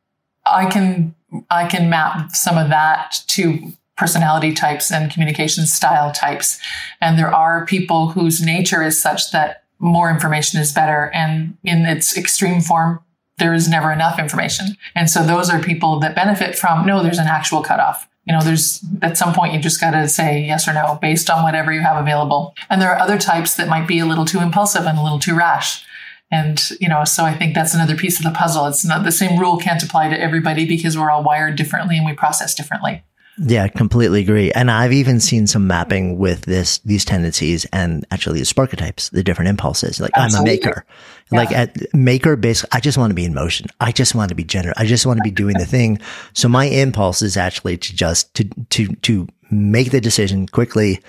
I 0.46 0.70
can 0.70 1.16
I 1.50 1.68
can 1.68 1.90
map 1.90 2.32
some 2.32 2.58
of 2.58 2.70
that 2.70 3.22
to 3.28 3.74
personality 4.00 4.54
types 4.54 4.92
and 4.92 5.12
communication 5.12 5.66
style 5.66 6.12
types. 6.14 6.58
And 7.02 7.20
there 7.20 7.34
are 7.34 7.66
people 7.66 8.08
whose 8.08 8.42
nature 8.42 8.82
is 8.82 9.00
such 9.00 9.32
that 9.32 9.66
more 9.78 10.10
information 10.10 10.62
is 10.62 10.72
better. 10.72 11.12
And 11.14 11.58
in 11.66 11.86
its 11.86 12.18
extreme 12.18 12.62
form, 12.62 13.02
there 13.40 13.54
is 13.54 13.68
never 13.68 13.92
enough 13.92 14.18
information. 14.18 14.78
And 14.96 15.10
so 15.10 15.26
those 15.26 15.50
are 15.50 15.60
people 15.60 16.00
that 16.00 16.16
benefit 16.16 16.58
from, 16.58 16.86
no, 16.86 17.04
there's 17.04 17.20
an 17.20 17.28
actual 17.28 17.62
cutoff. 17.62 18.08
You 18.24 18.34
know, 18.34 18.42
there's 18.42 18.84
at 19.02 19.18
some 19.18 19.34
point 19.34 19.54
you 19.54 19.60
just 19.60 19.82
got 19.82 19.92
to 19.92 20.08
say 20.08 20.42
yes 20.46 20.68
or 20.68 20.74
no 20.74 20.98
based 21.02 21.30
on 21.30 21.44
whatever 21.44 21.74
you 21.74 21.82
have 21.82 21.98
available. 21.98 22.54
And 22.70 22.82
there 22.82 22.92
are 22.92 23.00
other 23.00 23.18
types 23.18 23.56
that 23.56 23.68
might 23.68 23.88
be 23.88 24.00
a 24.00 24.06
little 24.06 24.26
too 24.26 24.40
impulsive 24.40 24.86
and 24.86 24.98
a 24.98 25.04
little 25.04 25.20
too 25.20 25.36
rash. 25.36 25.84
And, 26.32 26.62
you 26.80 26.88
know, 26.88 27.04
so 27.06 27.26
I 27.26 27.34
think 27.34 27.54
that's 27.56 27.74
another 27.74 27.96
piece 27.96 28.18
of 28.20 28.24
the 28.24 28.38
puzzle. 28.38 28.68
It's 28.68 28.86
not 28.86 29.04
the 29.04 29.12
same 29.12 29.40
rule 29.40 29.58
can't 29.58 29.84
apply 29.84 30.10
to 30.10 30.22
everybody 30.22 30.66
because 30.66 30.98
we're 30.98 31.10
all 31.10 31.24
wired 31.24 31.56
differently 31.56 31.98
and 31.98 32.06
we 32.06 32.14
process 32.14 32.54
differently. 32.54 33.04
Yeah, 33.42 33.70
completely 33.70 34.22
agree. 34.22 34.52
And 34.52 34.70
I've 34.70 34.92
even 34.92 35.22
seen 35.22 35.48
some 35.48 35.66
mapping 35.66 36.18
with 36.18 36.42
this, 36.42 36.80
these 36.80 37.06
tendencies 37.06 37.66
and 37.72 38.06
actually 38.12 38.40
the 38.40 38.46
sparketypes, 38.46 39.12
the 39.12 39.24
different 39.24 39.48
impulses. 39.48 40.02
Like 40.02 40.12
Absolutely. 40.16 40.52
I'm 40.52 40.58
a 40.58 40.58
maker. 40.58 40.86
Yeah. 41.32 41.38
Like 41.38 41.52
at 41.54 41.94
maker 41.94 42.36
basically, 42.36 42.78
I 42.78 42.82
just 42.82 42.98
want 42.98 43.12
to 43.12 43.16
be 43.16 43.24
in 43.24 43.34
motion. 43.34 43.68
I 43.80 43.94
just 43.94 44.14
want 44.14 44.30
to 44.30 44.36
be 44.36 44.44
generous. 44.44 44.78
I 44.78 44.86
just 44.86 45.06
want 45.06 45.20
to 45.20 45.24
be 45.24 45.32
doing 45.32 45.58
the 45.58 45.66
thing. 45.66 46.02
So 46.34 46.50
my 46.50 46.66
impulse 46.66 47.22
is 47.22 47.38
actually 47.38 47.78
to 47.78 47.96
just, 47.96 48.34
to, 48.36 48.44
to, 48.72 48.88
to 48.88 49.28
make 49.50 49.92
the 49.92 50.02
decision 50.02 50.46
quickly 50.46 51.00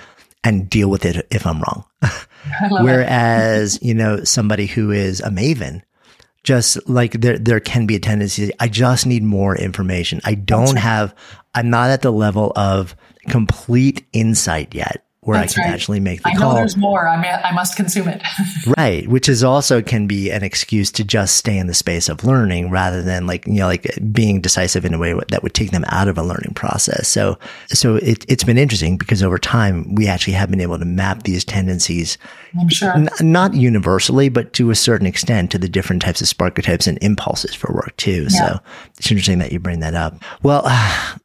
and 0.44 0.70
deal 0.70 0.88
with 0.88 1.04
it 1.04 1.26
if 1.32 1.46
I'm 1.46 1.60
wrong. 1.60 1.84
Whereas, 2.70 3.82
you 3.82 3.94
know, 3.94 4.22
somebody 4.22 4.66
who 4.66 4.92
is 4.92 5.20
a 5.20 5.30
maven, 5.30 5.82
just 6.42 6.88
like 6.88 7.12
there 7.12 7.38
there 7.38 7.60
can 7.60 7.86
be 7.86 7.96
a 7.96 8.00
tendency 8.00 8.50
i 8.60 8.66
just 8.66 9.06
need 9.06 9.22
more 9.22 9.54
information 9.54 10.22
i 10.24 10.34
don't 10.34 10.74
right. 10.74 10.78
have 10.78 11.14
i'm 11.54 11.70
not 11.70 11.90
at 11.90 12.02
the 12.02 12.12
level 12.12 12.52
of 12.56 12.94
complete 13.28 14.06
insight 14.12 14.74
yet 14.74 15.04
where 15.22 15.38
That's 15.38 15.52
I 15.52 15.62
can 15.62 15.64
right. 15.70 15.74
actually 15.74 16.00
make 16.00 16.22
the 16.22 16.30
I 16.30 16.34
call. 16.34 16.50
know 16.50 16.54
there's 16.54 16.78
more. 16.78 17.06
I 17.06 17.20
mean, 17.20 17.30
I 17.30 17.52
must 17.52 17.76
consume 17.76 18.08
it. 18.08 18.22
right, 18.78 19.06
which 19.06 19.28
is 19.28 19.44
also 19.44 19.82
can 19.82 20.06
be 20.06 20.30
an 20.30 20.42
excuse 20.42 20.90
to 20.92 21.04
just 21.04 21.36
stay 21.36 21.58
in 21.58 21.66
the 21.66 21.74
space 21.74 22.08
of 22.08 22.24
learning 22.24 22.70
rather 22.70 23.02
than 23.02 23.26
like 23.26 23.46
you 23.46 23.54
know 23.54 23.66
like 23.66 23.86
being 24.12 24.40
decisive 24.40 24.86
in 24.86 24.94
a 24.94 24.98
way 24.98 25.14
that 25.28 25.42
would 25.42 25.52
take 25.52 25.72
them 25.72 25.84
out 25.88 26.08
of 26.08 26.16
a 26.16 26.22
learning 26.22 26.54
process. 26.54 27.06
So 27.06 27.38
so 27.68 27.96
it, 27.96 28.24
it's 28.28 28.44
been 28.44 28.56
interesting 28.56 28.96
because 28.96 29.22
over 29.22 29.36
time 29.36 29.94
we 29.94 30.06
actually 30.08 30.32
have 30.34 30.50
been 30.50 30.60
able 30.60 30.78
to 30.78 30.86
map 30.86 31.24
these 31.24 31.44
tendencies. 31.44 32.16
I'm 32.58 32.70
sure 32.70 32.96
n- 32.96 33.10
not 33.20 33.52
universally, 33.52 34.30
but 34.30 34.54
to 34.54 34.70
a 34.70 34.74
certain 34.74 35.06
extent 35.06 35.50
to 35.50 35.58
the 35.58 35.68
different 35.68 36.00
types 36.00 36.22
of 36.22 36.28
sparketypes 36.28 36.86
and 36.86 36.96
impulses 37.02 37.54
for 37.54 37.70
work 37.74 37.94
too. 37.98 38.26
Yeah. 38.30 38.38
So 38.38 38.60
it's 38.96 39.10
interesting 39.10 39.38
that 39.40 39.52
you 39.52 39.58
bring 39.58 39.80
that 39.80 39.94
up. 39.94 40.14
Well. 40.42 40.62
Uh, 40.72 41.16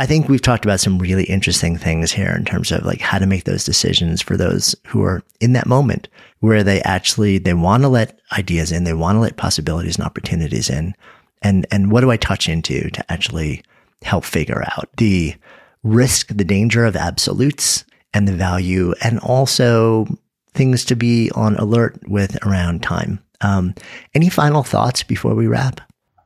I 0.00 0.06
think 0.06 0.28
we've 0.28 0.42
talked 0.42 0.64
about 0.64 0.78
some 0.78 0.98
really 0.98 1.24
interesting 1.24 1.76
things 1.76 2.12
here 2.12 2.30
in 2.30 2.44
terms 2.44 2.70
of 2.70 2.84
like 2.84 3.00
how 3.00 3.18
to 3.18 3.26
make 3.26 3.44
those 3.44 3.64
decisions 3.64 4.22
for 4.22 4.36
those 4.36 4.74
who 4.86 5.02
are 5.02 5.22
in 5.40 5.54
that 5.54 5.66
moment 5.66 6.08
where 6.38 6.62
they 6.62 6.80
actually 6.82 7.38
they 7.38 7.54
want 7.54 7.82
to 7.82 7.88
let 7.88 8.20
ideas 8.32 8.70
in, 8.70 8.84
they 8.84 8.92
want 8.92 9.16
to 9.16 9.20
let 9.20 9.36
possibilities 9.36 9.96
and 9.96 10.04
opportunities 10.06 10.70
in. 10.70 10.94
And 11.42 11.66
and 11.72 11.90
what 11.90 12.02
do 12.02 12.12
I 12.12 12.16
touch 12.16 12.48
into 12.48 12.90
to 12.90 13.12
actually 13.12 13.64
help 14.02 14.24
figure 14.24 14.62
out 14.62 14.88
the 14.98 15.34
risk, 15.82 16.28
the 16.28 16.44
danger 16.44 16.84
of 16.84 16.94
absolutes 16.94 17.84
and 18.14 18.28
the 18.28 18.32
value 18.32 18.94
and 19.02 19.18
also 19.18 20.06
things 20.54 20.84
to 20.84 20.96
be 20.96 21.30
on 21.34 21.56
alert 21.56 21.98
with 22.08 22.38
around 22.46 22.82
time. 22.82 23.18
Um, 23.40 23.74
any 24.14 24.28
final 24.28 24.62
thoughts 24.62 25.02
before 25.02 25.34
we 25.34 25.48
wrap? 25.48 25.80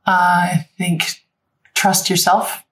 I 0.06 0.66
think 0.76 1.04
trust 1.74 2.10
yourself 2.10 2.62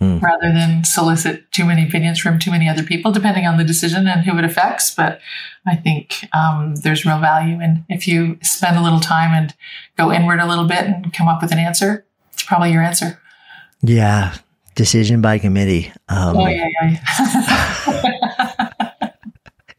mm. 0.00 0.20
rather 0.20 0.52
than 0.52 0.84
solicit 0.84 1.50
too 1.52 1.64
many 1.64 1.86
opinions 1.86 2.18
from 2.18 2.38
too 2.38 2.50
many 2.50 2.68
other 2.68 2.82
people, 2.82 3.12
depending 3.12 3.46
on 3.46 3.56
the 3.56 3.64
decision 3.64 4.06
and 4.06 4.24
who 4.24 4.36
it 4.38 4.44
affects. 4.44 4.94
But 4.94 5.20
I 5.66 5.76
think 5.76 6.26
um, 6.34 6.76
there's 6.76 7.04
real 7.04 7.20
value 7.20 7.60
in 7.60 7.84
if 7.88 8.06
you 8.06 8.38
spend 8.42 8.76
a 8.76 8.82
little 8.82 9.00
time 9.00 9.30
and 9.30 9.54
go 9.96 10.12
inward 10.12 10.40
a 10.40 10.46
little 10.46 10.66
bit 10.66 10.84
and 10.84 11.12
come 11.12 11.28
up 11.28 11.42
with 11.42 11.52
an 11.52 11.58
answer. 11.58 12.04
It's 12.32 12.42
probably 12.42 12.72
your 12.72 12.82
answer. 12.82 13.20
Yeah, 13.82 14.36
decision 14.74 15.20
by 15.20 15.38
committee. 15.38 15.92
Um, 16.08 16.36
oh 16.36 16.46
yeah, 16.46 16.68
yeah. 16.82 18.64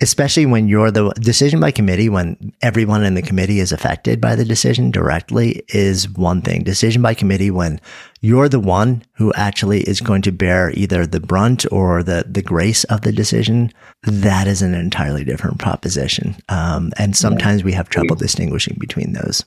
especially 0.01 0.45
when 0.45 0.67
you're 0.67 0.91
the 0.91 1.09
decision 1.19 1.59
by 1.59 1.71
committee, 1.71 2.07
when 2.07 2.53
everyone 2.62 3.03
in 3.03 3.15
the 3.15 3.21
committee 3.21 3.59
is 3.59 3.71
affected 3.71 4.21
by 4.21 4.35
the 4.35 4.45
decision 4.45 4.91
directly 4.91 5.62
is 5.69 6.09
one 6.09 6.41
thing. 6.41 6.63
Decision 6.63 7.01
by 7.01 7.13
committee, 7.13 7.51
when 7.51 7.81
you're 8.21 8.47
the 8.47 8.59
one 8.59 9.03
who 9.13 9.33
actually 9.33 9.81
is 9.81 9.99
going 9.99 10.21
to 10.21 10.31
bear 10.31 10.71
either 10.71 11.05
the 11.05 11.19
brunt 11.19 11.65
or 11.71 12.01
the, 12.01 12.25
the 12.27 12.41
grace 12.41 12.85
of 12.85 13.01
the 13.01 13.12
decision, 13.12 13.71
that 14.03 14.47
is 14.47 14.62
an 14.62 14.73
entirely 14.73 15.25
different 15.25 15.59
proposition. 15.59 16.35
Um, 16.47 16.91
and 16.97 17.15
sometimes 17.15 17.63
we 17.63 17.73
have 17.73 17.89
trouble 17.89 18.15
distinguishing 18.15 18.77
between 18.79 19.13
those. 19.13 19.43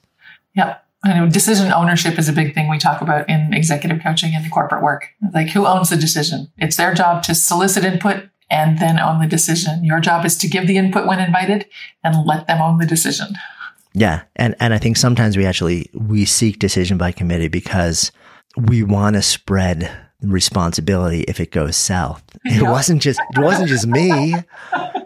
Yeah. 0.54 0.76
I 1.04 1.14
know 1.14 1.28
decision 1.28 1.72
ownership 1.72 2.16
is 2.16 2.28
a 2.28 2.32
big 2.32 2.54
thing 2.54 2.68
we 2.68 2.78
talk 2.78 3.00
about 3.00 3.28
in 3.28 3.52
executive 3.52 4.00
coaching 4.02 4.34
and 4.36 4.52
corporate 4.52 4.84
work. 4.84 5.08
Like 5.34 5.48
who 5.48 5.66
owns 5.66 5.90
the 5.90 5.96
decision? 5.96 6.52
It's 6.58 6.76
their 6.76 6.94
job 6.94 7.24
to 7.24 7.34
solicit 7.34 7.84
input 7.84 8.28
and 8.52 8.78
then 8.78 9.00
own 9.00 9.18
the 9.18 9.26
decision. 9.26 9.82
Your 9.82 9.98
job 9.98 10.24
is 10.26 10.36
to 10.38 10.46
give 10.46 10.66
the 10.66 10.76
input 10.76 11.06
when 11.06 11.18
invited 11.18 11.66
and 12.04 12.26
let 12.26 12.46
them 12.46 12.60
own 12.60 12.78
the 12.78 12.86
decision. 12.86 13.28
Yeah. 13.94 14.22
And, 14.36 14.54
and 14.60 14.74
I 14.74 14.78
think 14.78 14.98
sometimes 14.98 15.36
we 15.36 15.46
actually, 15.46 15.90
we 15.94 16.26
seek 16.26 16.58
decision 16.58 16.98
by 16.98 17.12
committee 17.12 17.48
because 17.48 18.12
we 18.56 18.82
want 18.82 19.16
to 19.16 19.22
spread 19.22 19.90
responsibility 20.20 21.22
if 21.22 21.40
it 21.40 21.50
goes 21.50 21.76
south. 21.76 22.22
It 22.44 22.62
wasn't 22.62 23.02
just, 23.02 23.20
it 23.34 23.40
wasn't 23.40 23.68
just 23.68 23.86
me. 23.86 24.34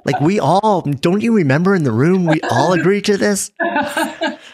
Like 0.05 0.21
we 0.21 0.41
all, 0.41 0.83
don't 0.83 1.23
you 1.23 1.35
remember 1.35 1.75
in 1.75 1.85
the 1.85 1.93
room, 1.93 2.27
we 2.27 2.41
all 2.51 2.73
agreed 2.73 3.05
to 3.07 3.17
this? 3.17 3.51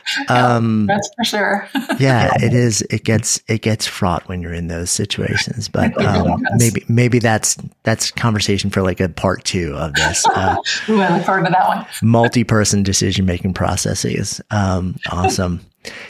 Um, 0.28 0.86
That's 0.86 1.08
for 1.16 1.24
sure. 1.24 1.68
yeah, 1.98 2.30
it 2.36 2.54
is. 2.54 2.82
It 2.90 3.04
gets 3.04 3.40
it 3.48 3.62
gets 3.62 3.86
fraught 3.86 4.28
when 4.28 4.40
you're 4.42 4.52
in 4.52 4.68
those 4.68 4.90
situations. 4.90 5.68
But 5.68 5.96
um, 6.04 6.42
maybe 6.56 6.84
maybe 6.88 7.18
that's 7.18 7.56
that's 7.82 8.10
conversation 8.10 8.70
for 8.70 8.82
like 8.82 9.00
a 9.00 9.08
part 9.08 9.44
two 9.44 9.74
of 9.74 9.94
this. 9.94 10.24
Uh, 10.34 10.56
Ooh, 10.88 11.00
I 11.00 11.14
look 11.16 11.26
forward 11.26 11.44
to 11.44 11.50
that 11.50 11.68
one. 11.68 11.86
multi-person 12.02 12.82
decision 12.82 13.26
making 13.26 13.52
processes. 13.54 14.40
Um, 14.50 14.96
awesome. 15.10 15.60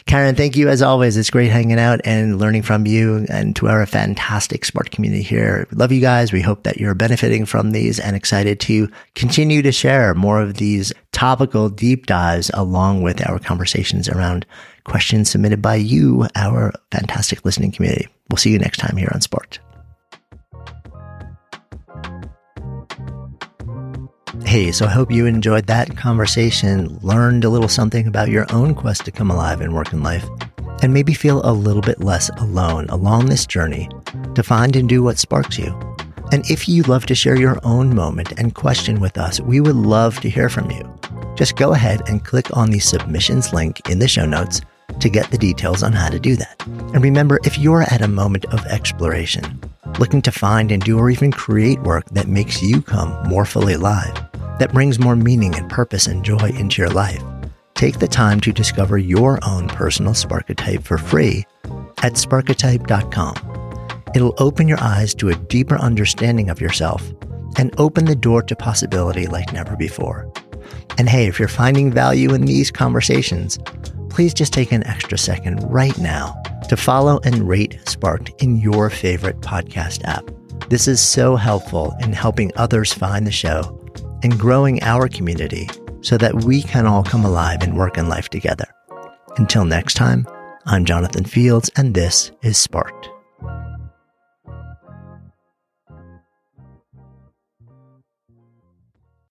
Karen, 0.07 0.35
thank 0.35 0.57
you 0.57 0.69
as 0.69 0.83
always. 0.83 1.17
It's 1.17 1.31
great 1.31 1.51
hanging 1.51 1.79
out 1.79 2.01
and 2.05 2.39
learning 2.39 2.63
from 2.63 2.87
you 2.87 3.27
and 3.29 3.57
to 3.57 3.69
our 3.69 3.87
fantastic 3.87 4.65
Spark 4.65 4.91
community 4.91 5.23
here. 5.23 5.67
Love 5.73 5.93
you 5.93 6.01
guys. 6.01 6.33
We 6.33 6.43
hope 6.43 6.65
that 6.65 6.79
you're 6.79 6.95
benefiting 6.95 7.47
from 7.47 7.71
these 7.71 7.99
and 7.99 8.15
excited 8.15 8.61
to 8.61 8.91
continue 9.15 9.63
to 9.63 9.73
share 9.73 10.15
more 10.15 10.41
of 10.41 10.55
these 10.55 10.93
topical 11.13 11.69
deep 11.69 12.07
dives 12.07 12.51
along 12.55 13.03
with 13.03 13.27
our 13.29 13.39
conversations 13.39 14.09
around 14.09 14.45
questions 14.85 15.31
submitted 15.31 15.63
by 15.63 15.77
you, 15.77 16.27
our 16.35 16.73
fantastic 16.91 17.45
listening 17.45 17.73
community. 17.73 18.09
We'll 18.31 18.39
see 18.39 18.51
you 18.51 18.59
next 18.59 18.79
time 18.79 18.97
here 18.97 19.11
on 19.13 19.21
Sparked. 19.21 19.61
Hey, 24.53 24.71
so 24.71 24.85
I 24.85 24.91
hope 24.91 25.11
you 25.11 25.25
enjoyed 25.25 25.67
that 25.69 25.97
conversation, 25.97 26.99
learned 27.01 27.45
a 27.45 27.49
little 27.49 27.71
something 27.71 28.07
about 28.07 28.29
your 28.29 28.45
own 28.53 28.75
quest 28.75 29.03
to 29.07 29.11
come 29.11 29.31
alive 29.31 29.62
in 29.62 29.73
work 29.73 29.95
and 29.95 30.03
life, 30.03 30.29
and 30.83 30.93
maybe 30.93 31.15
feel 31.15 31.41
a 31.43 31.55
little 31.55 31.81
bit 31.81 32.01
less 32.01 32.29
alone 32.37 32.85
along 32.91 33.25
this 33.25 33.47
journey 33.47 33.88
to 34.35 34.43
find 34.43 34.77
and 34.77 34.91
do 34.91 35.03
what 35.03 35.19
sparks 35.19 35.59
you. 35.59 35.75
And 36.33 36.45
if 36.51 36.69
you'd 36.69 36.87
love 36.87 37.07
to 37.07 37.15
share 37.15 37.41
your 37.41 37.61
own 37.65 37.95
moment 37.95 38.35
and 38.38 38.55
question 38.55 39.01
with 39.01 39.17
us, 39.17 39.41
we 39.41 39.59
would 39.59 39.75
love 39.75 40.21
to 40.21 40.29
hear 40.29 40.51
from 40.51 40.71
you. 40.71 41.01
Just 41.35 41.57
go 41.57 41.73
ahead 41.73 42.03
and 42.07 42.23
click 42.23 42.55
on 42.55 42.71
the 42.71 42.79
submissions 42.79 43.55
link 43.55 43.88
in 43.88 44.01
the 44.01 44.07
show 44.07 44.27
notes 44.27 44.61
to 45.01 45.09
get 45.09 45.31
the 45.31 45.38
details 45.38 45.83
on 45.83 45.95
how 45.95 46.11
to 46.11 46.21
do 46.21 46.37
that. 46.37 46.62
And 46.67 47.03
remember, 47.03 47.41
if 47.45 47.57
you're 47.57 47.85
at 47.85 48.03
a 48.03 48.07
moment 48.07 48.45
of 48.53 48.67
exploration, 48.67 49.62
looking 49.99 50.21
to 50.21 50.31
find 50.31 50.71
and 50.71 50.83
do 50.83 50.99
or 50.99 51.09
even 51.09 51.33
create 51.33 51.81
work 51.85 52.05
that 52.11 52.29
makes 52.29 52.61
you 52.62 52.83
come 52.83 53.17
more 53.31 53.47
fully 53.47 53.73
alive, 53.73 54.12
that 54.59 54.73
brings 54.73 54.99
more 54.99 55.17
meaning 55.17 55.55
and 55.55 55.69
purpose 55.71 56.07
and 56.07 56.25
joy 56.25 56.51
into 56.57 56.83
your 56.83 56.91
life. 56.91 57.23
Take 57.75 57.99
the 57.99 58.09
time 58.09 58.41
to 58.43 58.53
discover 58.53 58.97
your 58.99 59.38
own 59.45 59.69
personal 59.69 60.12
Sparketype 60.12 60.85
for 60.85 60.99
free 60.99 61.45
at 62.03 62.15
sparketype.com. 62.15 64.03
It'll 64.15 64.35
open 64.38 64.69
your 64.69 64.81
eyes 64.81 65.15
to 65.17 65.31
a 65.31 65.35
deeper 65.35 65.77
understanding 65.77 66.51
of 66.51 66.61
yourself 66.61 67.12
and 67.59 67.75
open 67.79 68.05
the 68.05 68.15
door 68.15 68.43
to 68.43 68.55
possibility 68.55 69.27
like 69.27 69.53
never 69.53 69.75
before. 69.77 70.31
And 70.99 71.09
hey, 71.09 71.27
if 71.27 71.38
you're 71.38 71.49
finding 71.49 71.91
value 71.91 72.35
in 72.35 72.45
these 72.45 72.71
conversations, 72.71 73.59
please 74.11 74.35
just 74.35 74.53
take 74.53 74.73
an 74.73 74.87
extra 74.87 75.19
second 75.19 75.59
right 75.69 75.97
now 75.99 76.41
to 76.69 76.77
follow 76.77 77.21
and 77.25 77.49
rate 77.49 77.81
Sparked 77.87 78.31
in 78.43 78.57
your 78.57 78.91
favorite 78.91 79.41
podcast 79.41 80.05
app. 80.05 80.31
This 80.69 80.87
is 80.87 81.01
so 81.01 81.37
helpful 81.37 81.95
in 82.01 82.12
helping 82.12 82.53
others 82.57 82.93
find 82.93 83.27
the 83.27 83.33
show 83.33 83.82
and 84.23 84.39
growing 84.39 84.83
our 84.83 85.09
community 85.09 85.69
so 86.01 86.17
that 86.19 86.45
we 86.45 86.63
can 86.63 86.87
all 86.87 87.05
come 87.05 87.25
alive 87.25 87.63
and 87.63 87.77
work 87.77 87.99
in 87.99 88.09
life 88.09 88.29
together. 88.29 88.67
Until 89.37 89.65
next 89.65 89.95
time, 89.95 90.27
I'm 90.67 90.85
Jonathan 90.85 91.25
Fields, 91.25 91.71
and 91.77 91.95
this 91.95 92.31
is 92.43 92.57
Sparked. 92.59 93.12